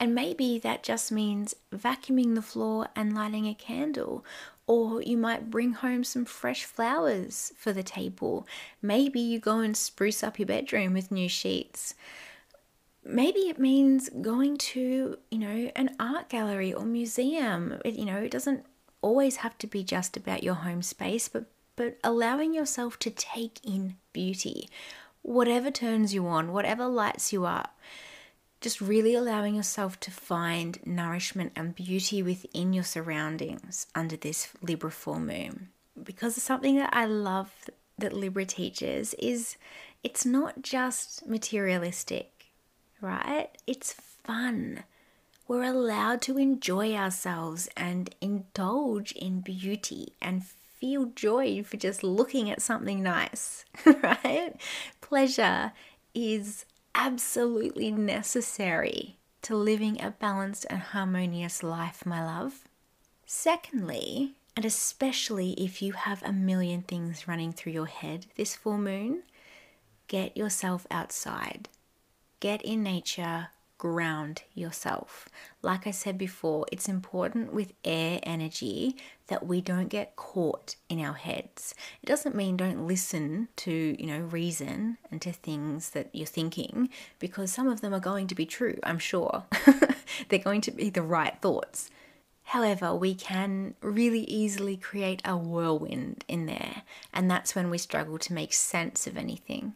and 0.00 0.14
maybe 0.14 0.58
that 0.58 0.82
just 0.82 1.12
means 1.12 1.54
vacuuming 1.72 2.34
the 2.34 2.42
floor 2.42 2.88
and 2.96 3.14
lighting 3.14 3.46
a 3.46 3.54
candle. 3.54 4.24
Or 4.66 5.02
you 5.02 5.16
might 5.16 5.50
bring 5.50 5.72
home 5.72 6.04
some 6.04 6.24
fresh 6.24 6.64
flowers 6.64 7.52
for 7.56 7.72
the 7.72 7.82
table. 7.82 8.46
Maybe 8.82 9.20
you 9.20 9.38
go 9.38 9.58
and 9.58 9.76
spruce 9.76 10.22
up 10.22 10.38
your 10.38 10.46
bedroom 10.46 10.94
with 10.94 11.12
new 11.12 11.28
sheets. 11.28 11.94
Maybe 13.04 13.40
it 13.40 13.58
means 13.58 14.08
going 14.08 14.56
to, 14.56 15.18
you 15.30 15.38
know, 15.38 15.70
an 15.76 15.94
art 16.00 16.30
gallery 16.30 16.72
or 16.72 16.84
museum. 16.84 17.80
It, 17.84 17.94
you 17.94 18.06
know, 18.06 18.16
it 18.16 18.30
doesn't 18.30 18.64
always 19.02 19.36
have 19.36 19.58
to 19.58 19.66
be 19.66 19.84
just 19.84 20.16
about 20.16 20.42
your 20.42 20.54
home 20.54 20.82
space, 20.82 21.28
but 21.28 21.44
but 21.76 21.98
allowing 22.04 22.54
yourself 22.54 22.98
to 23.00 23.10
take 23.10 23.58
in 23.64 23.96
beauty. 24.12 24.68
Whatever 25.22 25.70
turns 25.70 26.14
you 26.14 26.26
on, 26.26 26.52
whatever 26.52 26.86
lights 26.86 27.32
you 27.32 27.44
up 27.44 27.76
just 28.64 28.80
really 28.80 29.14
allowing 29.14 29.56
yourself 29.56 30.00
to 30.00 30.10
find 30.10 30.78
nourishment 30.86 31.52
and 31.54 31.74
beauty 31.74 32.22
within 32.22 32.72
your 32.72 32.82
surroundings 32.82 33.86
under 33.94 34.16
this 34.16 34.48
Libra 34.62 34.90
full 34.90 35.20
moon. 35.20 35.68
Because 36.02 36.42
something 36.42 36.76
that 36.76 36.88
I 36.94 37.04
love 37.04 37.52
that 37.98 38.14
Libra 38.14 38.46
teaches 38.46 39.12
is 39.18 39.58
it's 40.02 40.24
not 40.24 40.62
just 40.62 41.26
materialistic, 41.26 42.46
right? 43.02 43.50
It's 43.66 43.92
fun. 43.92 44.84
We're 45.46 45.64
allowed 45.64 46.22
to 46.22 46.38
enjoy 46.38 46.94
ourselves 46.94 47.68
and 47.76 48.14
indulge 48.22 49.12
in 49.12 49.40
beauty 49.42 50.14
and 50.22 50.42
feel 50.42 51.12
joy 51.14 51.62
for 51.64 51.76
just 51.76 52.02
looking 52.02 52.50
at 52.50 52.62
something 52.62 53.02
nice, 53.02 53.66
right? 53.84 54.54
Pleasure 55.02 55.72
is 56.14 56.64
absolutely 56.94 57.90
necessary 57.90 59.16
to 59.42 59.56
living 59.56 60.00
a 60.00 60.10
balanced 60.10 60.66
and 60.70 60.80
harmonious 60.80 61.62
life, 61.62 62.06
my 62.06 62.24
love. 62.24 62.64
Secondly, 63.26 64.34
and 64.56 64.64
especially 64.64 65.52
if 65.52 65.82
you 65.82 65.92
have 65.92 66.22
a 66.22 66.32
million 66.32 66.82
things 66.82 67.26
running 67.26 67.52
through 67.52 67.72
your 67.72 67.86
head 67.86 68.26
this 68.36 68.54
full 68.54 68.78
moon, 68.78 69.22
get 70.08 70.36
yourself 70.36 70.86
outside. 70.90 71.68
Get 72.40 72.62
in 72.62 72.82
nature, 72.82 73.48
ground 73.78 74.42
yourself. 74.54 75.28
Like 75.62 75.86
I 75.86 75.90
said 75.90 76.16
before, 76.16 76.66
it's 76.70 76.88
important 76.88 77.52
with 77.52 77.72
air 77.84 78.20
energy 78.22 78.96
that 79.28 79.46
we 79.46 79.60
don't 79.60 79.88
get 79.88 80.16
caught 80.16 80.76
in 80.88 81.00
our 81.00 81.14
heads. 81.14 81.74
It 82.02 82.06
doesn't 82.06 82.34
mean 82.34 82.56
don't 82.56 82.86
listen 82.86 83.48
to, 83.56 83.96
you 83.98 84.06
know, 84.06 84.20
reason 84.20 84.98
and 85.10 85.20
to 85.22 85.32
things 85.32 85.90
that 85.90 86.10
you're 86.12 86.26
thinking 86.26 86.90
because 87.18 87.52
some 87.52 87.68
of 87.68 87.80
them 87.80 87.94
are 87.94 88.00
going 88.00 88.26
to 88.28 88.34
be 88.34 88.46
true, 88.46 88.78
I'm 88.82 88.98
sure. 88.98 89.44
They're 90.28 90.38
going 90.38 90.60
to 90.62 90.70
be 90.70 90.90
the 90.90 91.02
right 91.02 91.40
thoughts. 91.40 91.90
However, 92.48 92.94
we 92.94 93.14
can 93.14 93.74
really 93.80 94.24
easily 94.24 94.76
create 94.76 95.22
a 95.24 95.36
whirlwind 95.36 96.24
in 96.28 96.44
there, 96.44 96.82
and 97.12 97.30
that's 97.30 97.54
when 97.54 97.70
we 97.70 97.78
struggle 97.78 98.18
to 98.18 98.34
make 98.34 98.52
sense 98.52 99.06
of 99.06 99.16
anything. 99.16 99.74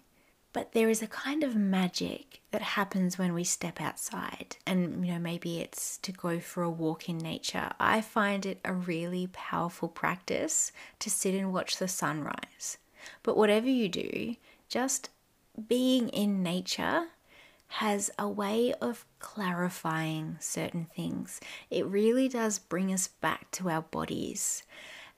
But 0.59 0.73
there 0.73 0.91
is 0.91 1.03
a 1.03 1.07
kind 1.07 1.45
of 1.45 1.55
magic 1.55 2.41
that 2.51 2.63
happens 2.63 3.17
when 3.17 3.33
we 3.33 3.45
step 3.45 3.81
outside. 3.81 4.57
And, 4.67 5.07
you 5.07 5.13
know, 5.13 5.21
maybe 5.21 5.61
it's 5.61 5.99
to 5.99 6.11
go 6.11 6.41
for 6.41 6.65
a 6.65 6.69
walk 6.69 7.09
in 7.09 7.17
nature. 7.17 7.71
I 7.79 8.01
find 8.01 8.45
it 8.45 8.59
a 8.65 8.73
really 8.73 9.29
powerful 9.29 9.87
practice 9.89 10.73
to 10.99 11.11
sit 11.11 11.33
and 11.37 11.53
watch 11.53 11.77
the 11.77 11.87
sunrise. 11.87 12.77
But 13.23 13.37
whatever 13.37 13.69
you 13.69 13.89
do, 13.89 14.35
just 14.69 15.11
being 15.69 16.09
in 16.09 16.43
nature 16.43 17.07
has 17.69 18.11
a 18.19 18.29
way 18.29 18.75
of 18.81 19.05
clarifying 19.21 20.39
certain 20.41 20.87
things. 20.87 21.39
It 21.71 21.87
really 21.87 22.29
does 22.29 22.59
bring 22.59 22.93
us 22.93 23.07
back 23.07 23.49
to 23.53 23.71
our 23.71 23.83
bodies. 23.83 24.65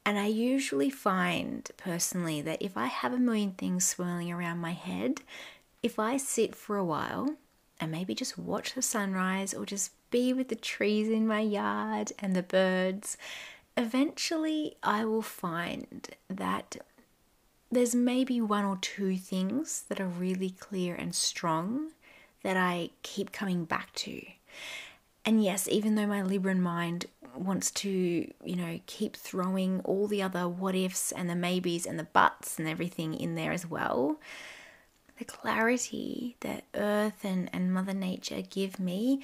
And 0.05 0.19
I 0.19 0.27
usually 0.27 0.91
find 0.91 1.71
personally 1.77 2.41
that 2.43 2.63
if 2.63 2.77
I 2.77 2.87
have 2.87 3.13
a 3.13 3.19
million 3.19 3.53
things 3.53 3.87
swirling 3.87 4.33
around 4.33 4.59
my 4.59 4.73
head, 4.73 5.21
if 5.83 5.99
I 5.99 6.17
sit 6.17 6.55
for 6.55 6.77
a 6.77 6.85
while 6.85 7.37
and 7.79 7.91
maybe 7.91 8.15
just 8.15 8.39
watch 8.39 8.75
the 8.75 8.83
sunrise 8.83 9.55
or 9.55 9.65
just 9.67 9.93
be 10.11 10.33
with 10.33 10.49
the 10.49 10.57
trees 10.57 11.09
in 11.09 11.27
my 11.27 11.41
yard 11.41 12.13
and 12.19 12.35
the 12.35 12.43
birds, 12.43 13.17
eventually 13.77 14.77
I 14.83 15.05
will 15.05 15.23
find 15.23 16.09
that 16.29 16.77
there's 17.71 17.95
maybe 17.95 18.41
one 18.41 18.65
or 18.65 18.79
two 18.79 19.17
things 19.17 19.85
that 19.89 20.01
are 20.01 20.07
really 20.07 20.51
clear 20.51 20.95
and 20.95 21.15
strong 21.15 21.93
that 22.43 22.57
I 22.57 22.91
keep 23.03 23.33
coming 23.33 23.65
back 23.65 23.93
to. 23.97 24.23
And 25.25 25.45
yes, 25.45 25.69
even 25.69 25.95
though 25.95 26.07
my 26.07 26.23
Libran 26.23 26.59
mind 26.59 27.07
wants 27.37 27.71
to, 27.71 27.91
you 27.91 28.57
know, 28.57 28.81
keep 28.87 29.17
throwing 29.17 29.81
all 29.81 30.07
the 30.07 30.23
other 30.23 30.49
what 30.49 30.75
ifs 30.75 31.13
and 31.13 31.29
the 31.29 31.35
maybes 31.35 31.87
and 31.87 31.99
the 31.99 32.05
buts 32.05 32.59
and 32.59 32.69
everything 32.69 33.15
in 33.15 33.35
there 33.35 33.53
as 33.53 33.67
well, 33.67 34.19
the 35.19 35.25
clarity 35.25 36.37
that 36.41 36.65
Earth 36.75 37.25
and, 37.25 37.51
and 37.53 37.73
Mother 37.73 37.93
Nature 37.93 38.43
give 38.43 38.81
me 38.81 39.23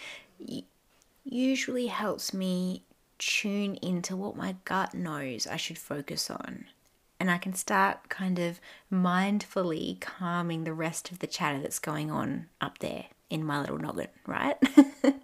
usually 1.25 1.87
helps 1.88 2.33
me 2.33 2.83
tune 3.19 3.77
into 3.77 4.14
what 4.14 4.37
my 4.37 4.57
gut 4.64 4.95
knows 4.95 5.47
I 5.47 5.57
should 5.57 5.79
focus 5.79 6.31
on. 6.31 6.66
And 7.19 7.31
I 7.31 7.38
can 7.38 7.55
start 7.55 8.11
kind 8.11 8.38
of 8.38 8.61
mindfully 8.92 9.99
calming 10.01 10.64
the 10.64 10.75
rest 10.75 11.11
of 11.11 11.21
the 11.21 11.27
chatter 11.27 11.59
that's 11.59 11.79
going 11.79 12.11
on 12.11 12.49
up 12.61 12.79
there 12.79 13.07
in 13.31 13.42
my 13.42 13.59
little 13.59 13.79
noggin, 13.79 14.09
right? 14.27 14.57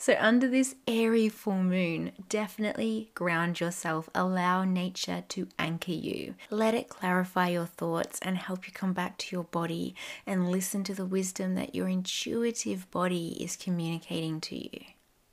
So, 0.00 0.16
under 0.18 0.48
this 0.48 0.76
airy 0.88 1.28
full 1.28 1.62
moon, 1.62 2.12
definitely 2.30 3.10
ground 3.14 3.60
yourself. 3.60 4.08
Allow 4.14 4.64
nature 4.64 5.24
to 5.28 5.48
anchor 5.58 5.92
you. 5.92 6.36
Let 6.48 6.72
it 6.72 6.88
clarify 6.88 7.48
your 7.48 7.66
thoughts 7.66 8.18
and 8.22 8.38
help 8.38 8.66
you 8.66 8.72
come 8.72 8.94
back 8.94 9.18
to 9.18 9.36
your 9.36 9.44
body 9.44 9.94
and 10.26 10.50
listen 10.50 10.84
to 10.84 10.94
the 10.94 11.04
wisdom 11.04 11.54
that 11.56 11.74
your 11.74 11.86
intuitive 11.86 12.90
body 12.90 13.36
is 13.44 13.56
communicating 13.56 14.40
to 14.40 14.56
you. 14.56 14.80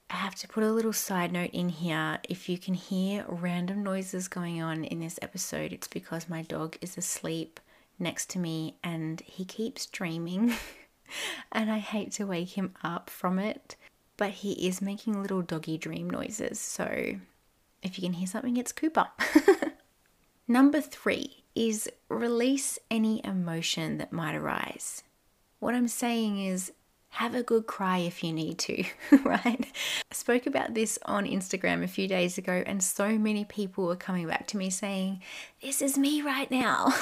I 0.10 0.16
have 0.16 0.36
to 0.36 0.50
put 0.50 0.66
a 0.66 0.74
little 0.74 0.92
side 0.92 1.32
note 1.32 1.52
in 1.54 1.70
here. 1.70 2.20
If 2.28 2.50
you 2.50 2.58
can 2.58 2.74
hear 2.74 3.24
random 3.30 3.84
noises 3.84 4.28
going 4.28 4.62
on 4.62 4.84
in 4.84 5.00
this 5.00 5.18
episode, 5.22 5.72
it's 5.72 5.88
because 5.88 6.28
my 6.28 6.42
dog 6.42 6.76
is 6.82 6.98
asleep 6.98 7.62
next 8.00 8.30
to 8.32 8.40
me 8.40 8.76
and 8.84 9.22
he 9.22 9.46
keeps 9.46 9.86
dreaming. 9.86 10.56
and 11.54 11.72
I 11.72 11.78
hate 11.78 12.12
to 12.14 12.28
wake 12.28 12.58
him 12.58 12.74
up 12.84 13.10
from 13.10 13.40
it 13.40 13.78
but 14.18 14.32
he 14.32 14.68
is 14.68 14.82
making 14.82 15.22
little 15.22 15.42
doggy 15.42 15.78
dream 15.78 16.10
noises. 16.10 16.60
So 16.60 17.16
if 17.82 17.98
you 17.98 18.04
can 18.04 18.14
hear 18.14 18.28
something, 18.28 18.58
it's 18.58 18.72
Cooper. 18.72 19.08
Number 20.48 20.82
three 20.82 21.44
is 21.56 21.90
release 22.10 22.80
any 22.90 23.24
emotion 23.24 23.98
that 23.98 24.12
might 24.12 24.36
arise. 24.36 25.04
What 25.60 25.76
I'm 25.76 25.88
saying 25.88 26.44
is 26.44 26.72
have 27.10 27.34
a 27.34 27.44
good 27.44 27.66
cry 27.66 28.00
if 28.00 28.24
you 28.24 28.32
need 28.32 28.60
to, 28.60 28.84
right? 29.24 29.66
I 30.12 30.14
spoke 30.14 30.46
about 30.46 30.74
this 30.74 31.00
on 31.06 31.26
Instagram 31.26 31.84
a 31.84 31.88
few 31.88 32.08
days 32.08 32.38
ago, 32.38 32.64
and 32.66 32.84
so 32.84 33.18
many 33.18 33.44
people 33.46 33.86
were 33.86 33.96
coming 33.96 34.28
back 34.28 34.48
to 34.48 34.58
me 34.58 34.70
saying, 34.70 35.22
This 35.62 35.82
is 35.82 35.98
me 35.98 36.22
right 36.22 36.50
now. 36.52 36.94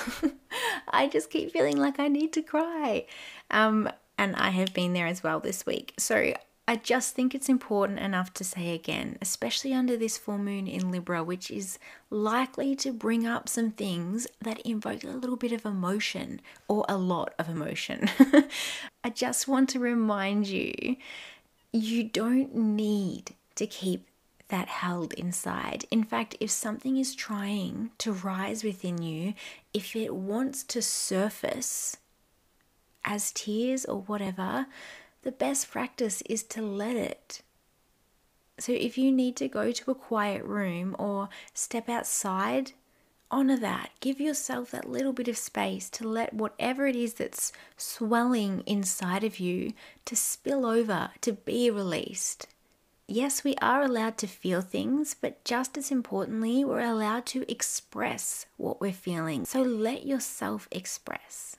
I 0.90 1.08
just 1.08 1.30
keep 1.30 1.52
feeling 1.52 1.78
like 1.78 2.00
I 2.00 2.08
need 2.08 2.34
to 2.34 2.42
cry. 2.42 3.06
Um, 3.52 3.90
and 4.18 4.36
I 4.36 4.52
have 4.52 4.74
been 4.74 4.94
there 4.94 5.08
as 5.08 5.22
well 5.22 5.40
this 5.40 5.66
week. 5.66 5.94
So 5.98 6.34
I 6.68 6.78
just 6.78 7.14
think 7.14 7.36
it's 7.36 7.48
important 7.48 8.00
enough 8.00 8.34
to 8.36 8.44
say 8.44 8.74
again, 8.74 9.18
especially 9.22 9.72
under 9.72 9.96
this 9.96 10.18
full 10.18 10.40
moon 10.40 10.68
in 10.68 10.90
Libra, 10.90 11.24
which 11.24 11.52
is 11.52 11.78
likely 12.10 12.76
to 12.78 12.92
bring 12.92 13.28
up 13.28 13.48
some 13.48 13.70
things 13.70 14.26
that 14.42 14.62
invoke 14.62 15.04
a 15.04 15.10
little 15.10 15.36
bit 15.36 15.52
of 15.52 15.64
emotion 15.64 16.42
or 16.68 16.84
a 16.90 16.98
lot 16.98 17.36
of 17.38 17.50
emotion. 17.50 18.10
I 19.04 19.12
just 19.12 19.48
want 19.48 19.70
to 19.70 19.80
remind 19.80 20.48
you 20.48 20.96
you 21.72 22.04
don't 22.04 22.56
need 22.56 23.36
to 23.56 23.68
keep 23.68 24.08
that 24.48 24.68
held 24.68 25.14
inside. 25.14 25.86
In 25.92 26.04
fact, 26.04 26.36
if 26.40 26.50
something 26.50 26.98
is 26.98 27.14
trying 27.14 27.92
to 28.00 28.12
rise 28.12 28.64
within 28.64 29.02
you, 29.02 29.36
if 29.74 29.96
it 29.96 30.16
wants 30.16 30.64
to 30.64 30.82
surface 30.82 31.98
as 33.04 33.32
tears 33.32 33.86
or 33.86 34.02
whatever, 34.02 34.66
the 35.26 35.32
best 35.32 35.72
practice 35.72 36.22
is 36.28 36.44
to 36.44 36.62
let 36.62 36.96
it. 36.96 37.42
So 38.60 38.72
if 38.72 38.98
you 38.98 39.12
need 39.12 39.36
to 39.38 39.50
go 39.50 39.72
to 39.72 39.92
a 39.92 39.96
quiet 39.96 40.46
room 40.46 40.96
or 40.98 41.30
step 41.54 41.90
outside, 41.90 42.74
honor 43.32 43.58
that. 43.58 43.90
Give 44.00 44.22
yourself 44.22 44.70
that 44.72 44.90
little 44.90 45.14
bit 45.14 45.28
of 45.28 45.36
space 45.36 45.90
to 45.90 46.08
let 46.08 46.34
whatever 46.34 46.86
it 46.86 46.96
is 46.96 47.16
that's 47.16 47.52
swelling 47.76 48.62
inside 48.68 49.24
of 49.24 49.40
you 49.40 49.74
to 50.06 50.16
spill 50.16 50.64
over, 50.64 51.10
to 51.22 51.34
be 51.34 51.72
released. 51.72 52.48
Yes, 53.08 53.44
we 53.44 53.56
are 53.62 53.82
allowed 53.82 54.18
to 54.20 54.28
feel 54.28 54.62
things, 54.62 55.16
but 55.20 55.44
just 55.44 55.76
as 55.76 55.92
importantly, 55.92 56.64
we're 56.64 56.80
allowed 56.80 57.26
to 57.28 57.52
express 57.52 58.46
what 58.58 58.80
we're 58.80 58.94
feeling. 58.94 59.46
So 59.46 59.64
let 59.64 60.06
yourself 60.06 60.68
express. 60.72 61.58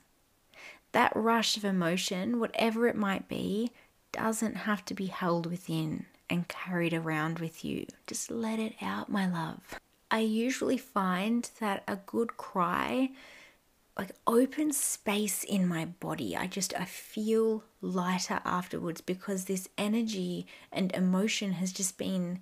That 0.92 1.12
rush 1.14 1.56
of 1.56 1.64
emotion, 1.64 2.40
whatever 2.40 2.86
it 2.86 2.96
might 2.96 3.28
be, 3.28 3.70
doesn't 4.12 4.56
have 4.56 4.84
to 4.86 4.94
be 4.94 5.06
held 5.06 5.46
within 5.46 6.06
and 6.30 6.48
carried 6.48 6.94
around 6.94 7.38
with 7.38 7.64
you. 7.64 7.86
Just 8.06 8.30
let 8.30 8.58
it 8.58 8.74
out, 8.80 9.08
my 9.08 9.26
love. 9.26 9.78
I 10.10 10.20
usually 10.20 10.78
find 10.78 11.48
that 11.60 11.82
a 11.86 11.96
good 11.96 12.36
cry 12.36 13.10
like 13.98 14.12
open 14.26 14.72
space 14.72 15.42
in 15.42 15.66
my 15.66 15.86
body. 15.86 16.36
I 16.36 16.46
just 16.46 16.74
I 16.78 16.84
feel 16.84 17.64
lighter 17.80 18.40
afterwards 18.44 19.00
because 19.00 19.44
this 19.44 19.68
energy 19.78 20.46
and 20.70 20.92
emotion 20.94 21.52
has 21.52 21.72
just 21.72 21.96
been 21.96 22.40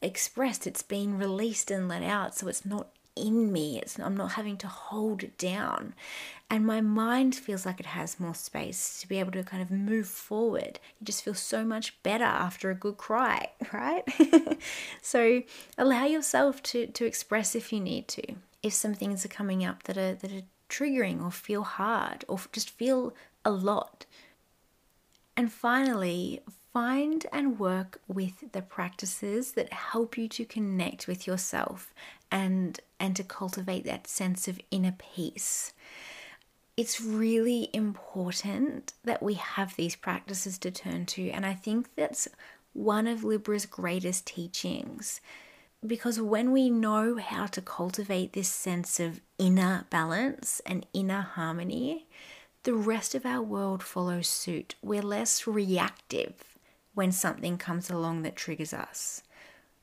expressed. 0.00 0.66
It's 0.66 0.82
been 0.82 1.18
released 1.18 1.70
and 1.70 1.88
let 1.88 2.02
out, 2.02 2.36
so 2.36 2.46
it's 2.46 2.64
not 2.64 2.90
in 3.16 3.52
me. 3.52 3.78
It's 3.80 3.98
I'm 3.98 4.16
not 4.16 4.32
having 4.32 4.56
to 4.58 4.68
hold 4.68 5.22
it 5.22 5.36
down. 5.38 5.94
And 6.48 6.64
my 6.64 6.80
mind 6.80 7.34
feels 7.34 7.66
like 7.66 7.80
it 7.80 7.86
has 7.86 8.20
more 8.20 8.34
space 8.34 9.00
to 9.00 9.08
be 9.08 9.18
able 9.18 9.32
to 9.32 9.42
kind 9.42 9.62
of 9.62 9.70
move 9.70 10.06
forward. 10.06 10.78
You 11.00 11.04
just 11.04 11.24
feel 11.24 11.34
so 11.34 11.64
much 11.64 12.00
better 12.04 12.24
after 12.24 12.70
a 12.70 12.74
good 12.74 12.98
cry, 12.98 13.50
right? 13.72 14.04
so 15.02 15.42
allow 15.76 16.04
yourself 16.04 16.62
to 16.64 16.86
to 16.86 17.04
express 17.04 17.54
if 17.56 17.72
you 17.72 17.80
need 17.80 18.06
to. 18.08 18.34
If 18.62 18.74
some 18.74 18.94
things 18.94 19.24
are 19.24 19.28
coming 19.28 19.64
up 19.64 19.84
that 19.84 19.98
are 19.98 20.14
that 20.14 20.32
are 20.32 20.46
triggering 20.68 21.24
or 21.24 21.30
feel 21.30 21.62
hard 21.62 22.24
or 22.28 22.38
just 22.52 22.70
feel 22.70 23.14
a 23.44 23.50
lot. 23.50 24.06
And 25.36 25.52
finally, 25.52 26.40
find 26.72 27.26
and 27.32 27.58
work 27.58 28.00
with 28.06 28.52
the 28.52 28.62
practices 28.62 29.52
that 29.52 29.72
help 29.72 30.18
you 30.18 30.28
to 30.28 30.44
connect 30.44 31.06
with 31.06 31.26
yourself 31.26 31.94
and 32.30 32.80
and 32.98 33.14
to 33.16 33.24
cultivate 33.24 33.84
that 33.84 34.06
sense 34.06 34.48
of 34.48 34.60
inner 34.70 34.94
peace. 35.14 35.72
It's 36.76 37.00
really 37.00 37.70
important 37.72 38.92
that 39.04 39.22
we 39.22 39.34
have 39.34 39.76
these 39.76 39.96
practices 39.96 40.58
to 40.58 40.70
turn 40.70 41.06
to 41.06 41.30
and 41.30 41.46
I 41.46 41.54
think 41.54 41.94
that's 41.96 42.28
one 42.72 43.06
of 43.06 43.24
Libra's 43.24 43.66
greatest 43.66 44.26
teachings 44.26 45.20
because 45.86 46.20
when 46.20 46.52
we 46.52 46.70
know 46.70 47.16
how 47.16 47.46
to 47.46 47.62
cultivate 47.62 48.32
this 48.32 48.48
sense 48.48 48.98
of 49.00 49.20
inner 49.38 49.86
balance 49.90 50.60
and 50.66 50.86
inner 50.92 51.20
harmony, 51.20 52.06
the 52.64 52.74
rest 52.74 53.14
of 53.14 53.24
our 53.24 53.42
world 53.42 53.82
follows 53.82 54.28
suit. 54.28 54.74
We're 54.82 55.02
less 55.02 55.46
reactive 55.46 56.58
when 56.94 57.12
something 57.12 57.58
comes 57.58 57.90
along 57.90 58.22
that 58.22 58.36
triggers 58.36 58.72
us. 58.72 59.22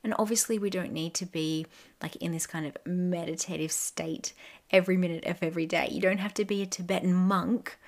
And 0.04 0.14
obviously, 0.18 0.58
we 0.58 0.70
don't 0.70 0.92
need 0.92 1.14
to 1.14 1.26
be 1.26 1.66
like 2.02 2.14
in 2.16 2.30
this 2.30 2.46
kind 2.46 2.66
of 2.66 2.76
meditative 2.86 3.72
state 3.72 4.34
every 4.70 4.96
minute 4.96 5.24
of 5.24 5.38
every 5.42 5.66
day. 5.66 5.88
You 5.90 6.00
don't 6.00 6.18
have 6.18 6.34
to 6.34 6.44
be 6.44 6.62
a 6.62 6.66
Tibetan 6.66 7.14
monk, 7.14 7.78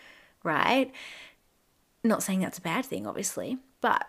right? 0.43 0.91
Not 2.03 2.23
saying 2.23 2.41
that's 2.41 2.59
a 2.59 2.63
bad 2.63 2.87
thing, 2.87 3.07
obviously, 3.07 3.59
but 3.83 4.07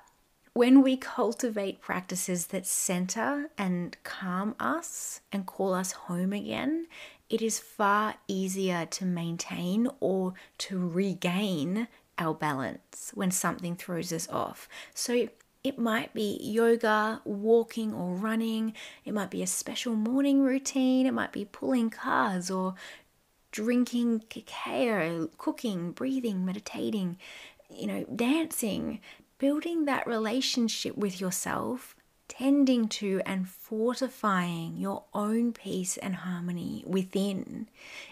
when 0.53 0.81
we 0.81 0.97
cultivate 0.97 1.81
practices 1.81 2.47
that 2.47 2.65
center 2.65 3.49
and 3.59 3.95
calm 4.03 4.55
us 4.59 5.21
and 5.31 5.45
call 5.45 5.73
us 5.73 5.91
home 5.91 6.33
again, 6.33 6.87
it 7.29 7.41
is 7.41 7.59
far 7.59 8.15
easier 8.27 8.87
to 8.87 9.05
maintain 9.05 9.87
or 9.99 10.33
to 10.57 10.79
regain 10.79 11.87
our 12.17 12.33
balance 12.33 13.11
when 13.13 13.29
something 13.29 13.75
throws 13.75 14.11
us 14.11 14.27
off. 14.29 14.67
So 14.93 15.27
it 15.63 15.77
might 15.77 16.13
be 16.13 16.37
yoga, 16.41 17.21
walking, 17.25 17.93
or 17.93 18.13
running. 18.15 18.73
It 19.05 19.13
might 19.13 19.31
be 19.31 19.41
a 19.41 19.47
special 19.47 19.95
morning 19.95 20.41
routine. 20.41 21.05
It 21.05 21.13
might 21.13 21.31
be 21.31 21.45
pulling 21.45 21.89
cars 21.89 22.49
or 22.49 22.75
drinking 23.51 24.23
cacao, 24.29 25.29
cooking, 25.37 25.91
breathing, 25.91 26.45
meditating, 26.45 27.17
you 27.69 27.87
know, 27.87 28.05
dancing, 28.15 28.99
building 29.39 29.85
that 29.85 30.07
relationship 30.07 30.97
with 30.97 31.19
yourself, 31.19 31.95
tending 32.27 32.87
to 32.87 33.21
and 33.25 33.47
fortifying 33.47 34.77
your 34.77 35.05
own 35.13 35.53
peace 35.53 35.97
and 35.97 36.17
harmony 36.17 36.83
within 36.85 37.67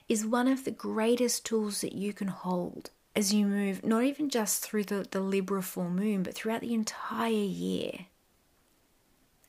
is 0.07 0.25
one 0.25 0.47
of 0.47 0.63
the 0.63 0.71
greatest 0.71 1.45
tools 1.45 1.81
that 1.81 1.93
you 1.93 2.13
can 2.13 2.29
hold 2.29 2.89
as 3.15 3.33
you 3.33 3.45
move, 3.45 3.83
not 3.83 4.03
even 4.03 4.29
just 4.29 4.63
through 4.63 4.83
the, 4.83 5.05
the 5.09 5.21
Libra 5.21 5.61
full 5.61 5.89
moon, 5.89 6.23
but 6.23 6.33
throughout 6.33 6.61
the 6.61 6.73
entire 6.73 7.31
year. 7.31 8.07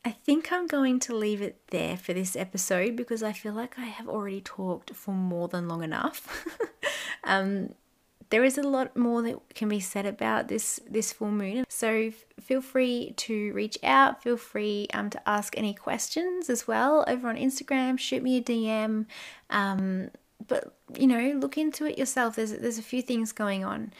I 0.05 0.12
think 0.12 0.52
I'm 0.52 0.68
going 0.68 1.00
to 1.00 1.16
leave 1.16 1.42
it 1.42 1.61
there 1.70 1.96
for 1.96 2.12
this 2.12 2.37
episode 2.37 2.94
because 2.94 3.24
I 3.24 3.33
feel 3.33 3.52
like 3.52 3.76
I 3.76 3.87
have 3.87 4.09
already 4.09 4.40
talked 4.40 4.94
for 4.94 5.12
more 5.12 5.48
than 5.48 5.66
long 5.66 5.83
enough. 5.83 6.46
um, 7.24 7.74
there 8.31 8.44
is 8.44 8.59
a 8.59 8.62
lot 8.62 8.96
more 8.96 9.22
that 9.22 9.55
can 9.55 9.68
be 9.68 9.81
said 9.81 10.07
about 10.07 10.48
this 10.48 10.81
this 10.88 11.12
full 11.12 11.31
moon 11.31 11.64
so 11.68 11.88
f- 11.88 12.24
feel 12.40 12.61
free 12.61 13.12
to 13.16 13.52
reach 13.52 13.79
out 13.83 14.22
feel 14.22 14.37
free 14.37 14.88
um, 14.92 15.11
to 15.11 15.29
ask 15.29 15.57
any 15.57 15.72
questions 15.72 16.50
as 16.50 16.66
well 16.66 17.05
over 17.07 17.29
on 17.29 17.37
instagram 17.37 17.98
shoot 17.98 18.22
me 18.22 18.38
a 18.38 18.42
dm 18.42 19.07
um, 19.50 20.11
but 20.46 20.77
you 20.99 21.07
know 21.07 21.33
look 21.38 21.59
into 21.59 21.87
it 21.87 21.99
yourself. 21.99 22.37
There's 22.37 22.53
there's 22.53 22.79
a 22.79 22.83
few 22.83 23.03
things 23.03 23.33
going 23.33 23.64
on. 23.64 23.92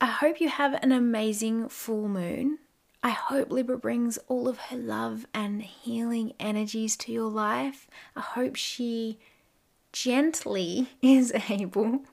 I 0.00 0.06
hope 0.06 0.40
you 0.40 0.48
have 0.48 0.74
an 0.74 0.92
amazing 0.92 1.68
full 1.68 2.08
moon. 2.08 2.58
I 3.02 3.10
hope 3.10 3.50
Libra 3.50 3.78
brings 3.78 4.18
all 4.28 4.48
of 4.48 4.58
her 4.58 4.76
love 4.76 5.26
and 5.32 5.62
healing 5.62 6.32
energies 6.40 6.96
to 6.98 7.12
your 7.12 7.30
life. 7.30 7.88
I 8.14 8.20
hope 8.20 8.56
she 8.56 9.18
gently 9.92 10.88
is 11.02 11.32
able 11.48 12.04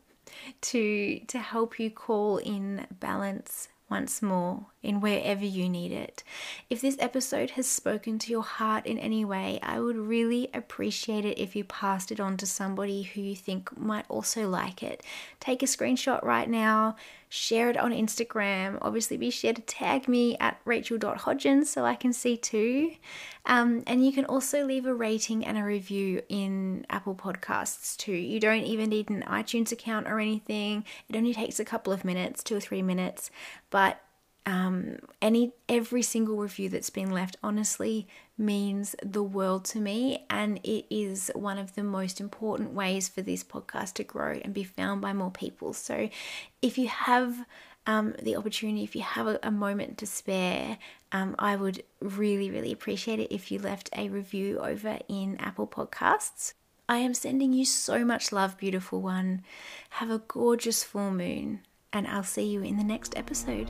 to 0.61 1.19
to 1.27 1.39
help 1.39 1.79
you 1.79 1.89
call 1.89 2.37
in 2.37 2.87
balance 2.91 3.69
once 3.93 4.23
more 4.23 4.65
in 4.81 4.99
wherever 4.99 5.45
you 5.45 5.69
need 5.69 5.91
it. 5.91 6.23
If 6.67 6.81
this 6.81 6.97
episode 6.99 7.51
has 7.51 7.67
spoken 7.67 8.17
to 8.17 8.31
your 8.31 8.41
heart 8.41 8.87
in 8.87 8.97
any 8.97 9.23
way, 9.23 9.59
I 9.61 9.79
would 9.79 9.97
really 9.97 10.49
appreciate 10.51 11.25
it 11.25 11.37
if 11.37 11.55
you 11.55 11.63
passed 11.63 12.11
it 12.11 12.19
on 12.19 12.35
to 12.37 12.47
somebody 12.47 13.03
who 13.03 13.21
you 13.21 13.35
think 13.35 13.77
might 13.77 14.05
also 14.09 14.49
like 14.49 14.81
it. 14.81 15.03
Take 15.39 15.61
a 15.61 15.67
screenshot 15.67 16.23
right 16.23 16.49
now, 16.49 16.95
share 17.33 17.67
it 17.71 17.77
on 17.77 17.91
Instagram. 17.91 18.77
Obviously, 18.83 19.17
be 19.17 19.31
sure 19.31 19.53
to 19.53 19.61
tag 19.63 20.07
me 20.07 20.37
at 20.37 20.61
rachel.hodgins 20.65 21.67
so 21.67 21.83
I 21.83 21.95
can 21.95 22.13
see 22.13 22.37
too. 22.37 22.91
Um, 23.47 23.81
and 23.87 24.05
you 24.05 24.11
can 24.11 24.25
also 24.25 24.63
leave 24.63 24.85
a 24.85 24.93
rating 24.93 25.43
and 25.43 25.57
a 25.57 25.63
review 25.63 26.21
in 26.29 26.85
Apple 26.91 27.15
Podcasts 27.15 27.97
too. 27.97 28.11
You 28.11 28.39
don't 28.39 28.65
even 28.65 28.91
need 28.91 29.09
an 29.09 29.23
iTunes 29.23 29.71
account 29.71 30.07
or 30.07 30.19
anything, 30.19 30.85
it 31.09 31.15
only 31.15 31.33
takes 31.33 31.59
a 31.59 31.65
couple 31.65 31.91
of 31.91 32.05
minutes, 32.05 32.43
two 32.43 32.57
or 32.57 32.59
three 32.59 32.83
minutes. 32.83 33.31
But 33.71 33.99
um, 34.45 34.97
any 35.21 35.53
every 35.69 36.01
single 36.01 36.37
review 36.37 36.69
that's 36.69 36.89
been 36.89 37.11
left 37.11 37.37
honestly 37.41 38.07
means 38.37 38.95
the 39.03 39.23
world 39.23 39.63
to 39.65 39.79
me 39.79 40.25
and 40.29 40.59
it 40.63 40.85
is 40.89 41.31
one 41.33 41.57
of 41.57 41.75
the 41.75 41.83
most 41.83 42.19
important 42.19 42.73
ways 42.73 43.07
for 43.07 43.21
this 43.21 43.43
podcast 43.43 43.93
to 43.93 44.03
grow 44.03 44.39
and 44.43 44.53
be 44.53 44.63
found 44.63 45.01
by 45.01 45.13
more 45.13 45.31
people. 45.31 45.73
So 45.73 46.09
if 46.61 46.77
you 46.77 46.87
have 46.87 47.45
um, 47.85 48.15
the 48.21 48.35
opportunity 48.37 48.83
if 48.83 48.95
you 48.95 49.01
have 49.01 49.27
a, 49.27 49.39
a 49.43 49.51
moment 49.51 49.97
to 49.97 50.05
spare 50.05 50.77
um, 51.11 51.35
i 51.37 51.53
would 51.53 51.83
really 51.99 52.49
really 52.49 52.71
appreciate 52.71 53.19
it 53.19 53.29
if 53.29 53.51
you 53.51 53.59
left 53.59 53.89
a 53.93 54.07
review 54.07 54.57
over 54.59 54.99
in 55.09 55.35
apple 55.37 55.67
podcasts. 55.67 56.53
I 56.87 56.97
am 56.97 57.13
sending 57.13 57.53
you 57.53 57.65
so 57.65 58.05
much 58.05 58.31
love 58.31 58.57
beautiful 58.57 59.01
one. 59.01 59.43
Have 59.91 60.09
a 60.09 60.19
gorgeous 60.19 60.83
full 60.83 61.11
moon 61.11 61.61
and 61.93 62.07
I'll 62.07 62.23
see 62.23 62.43
you 62.43 62.61
in 62.63 62.77
the 62.77 62.83
next 62.83 63.15
episode. 63.15 63.69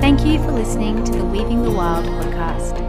Thank 0.00 0.24
you 0.24 0.38
for 0.38 0.52
listening 0.52 1.04
to 1.04 1.12
the 1.12 1.24
Weaving 1.24 1.64
the 1.64 1.70
Wild 1.70 2.06
podcast. 2.06 2.80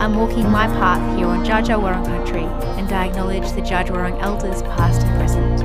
I'm 0.00 0.16
walking 0.16 0.50
my 0.50 0.66
path 0.66 1.16
here 1.16 1.26
on 1.26 1.44
Dja 1.44 2.04
country 2.04 2.44
and 2.78 2.90
I 2.90 3.06
acknowledge 3.06 3.50
the 3.52 3.60
Dja 3.60 4.20
elders 4.20 4.62
past 4.62 5.02
and 5.02 5.18
present. 5.18 5.55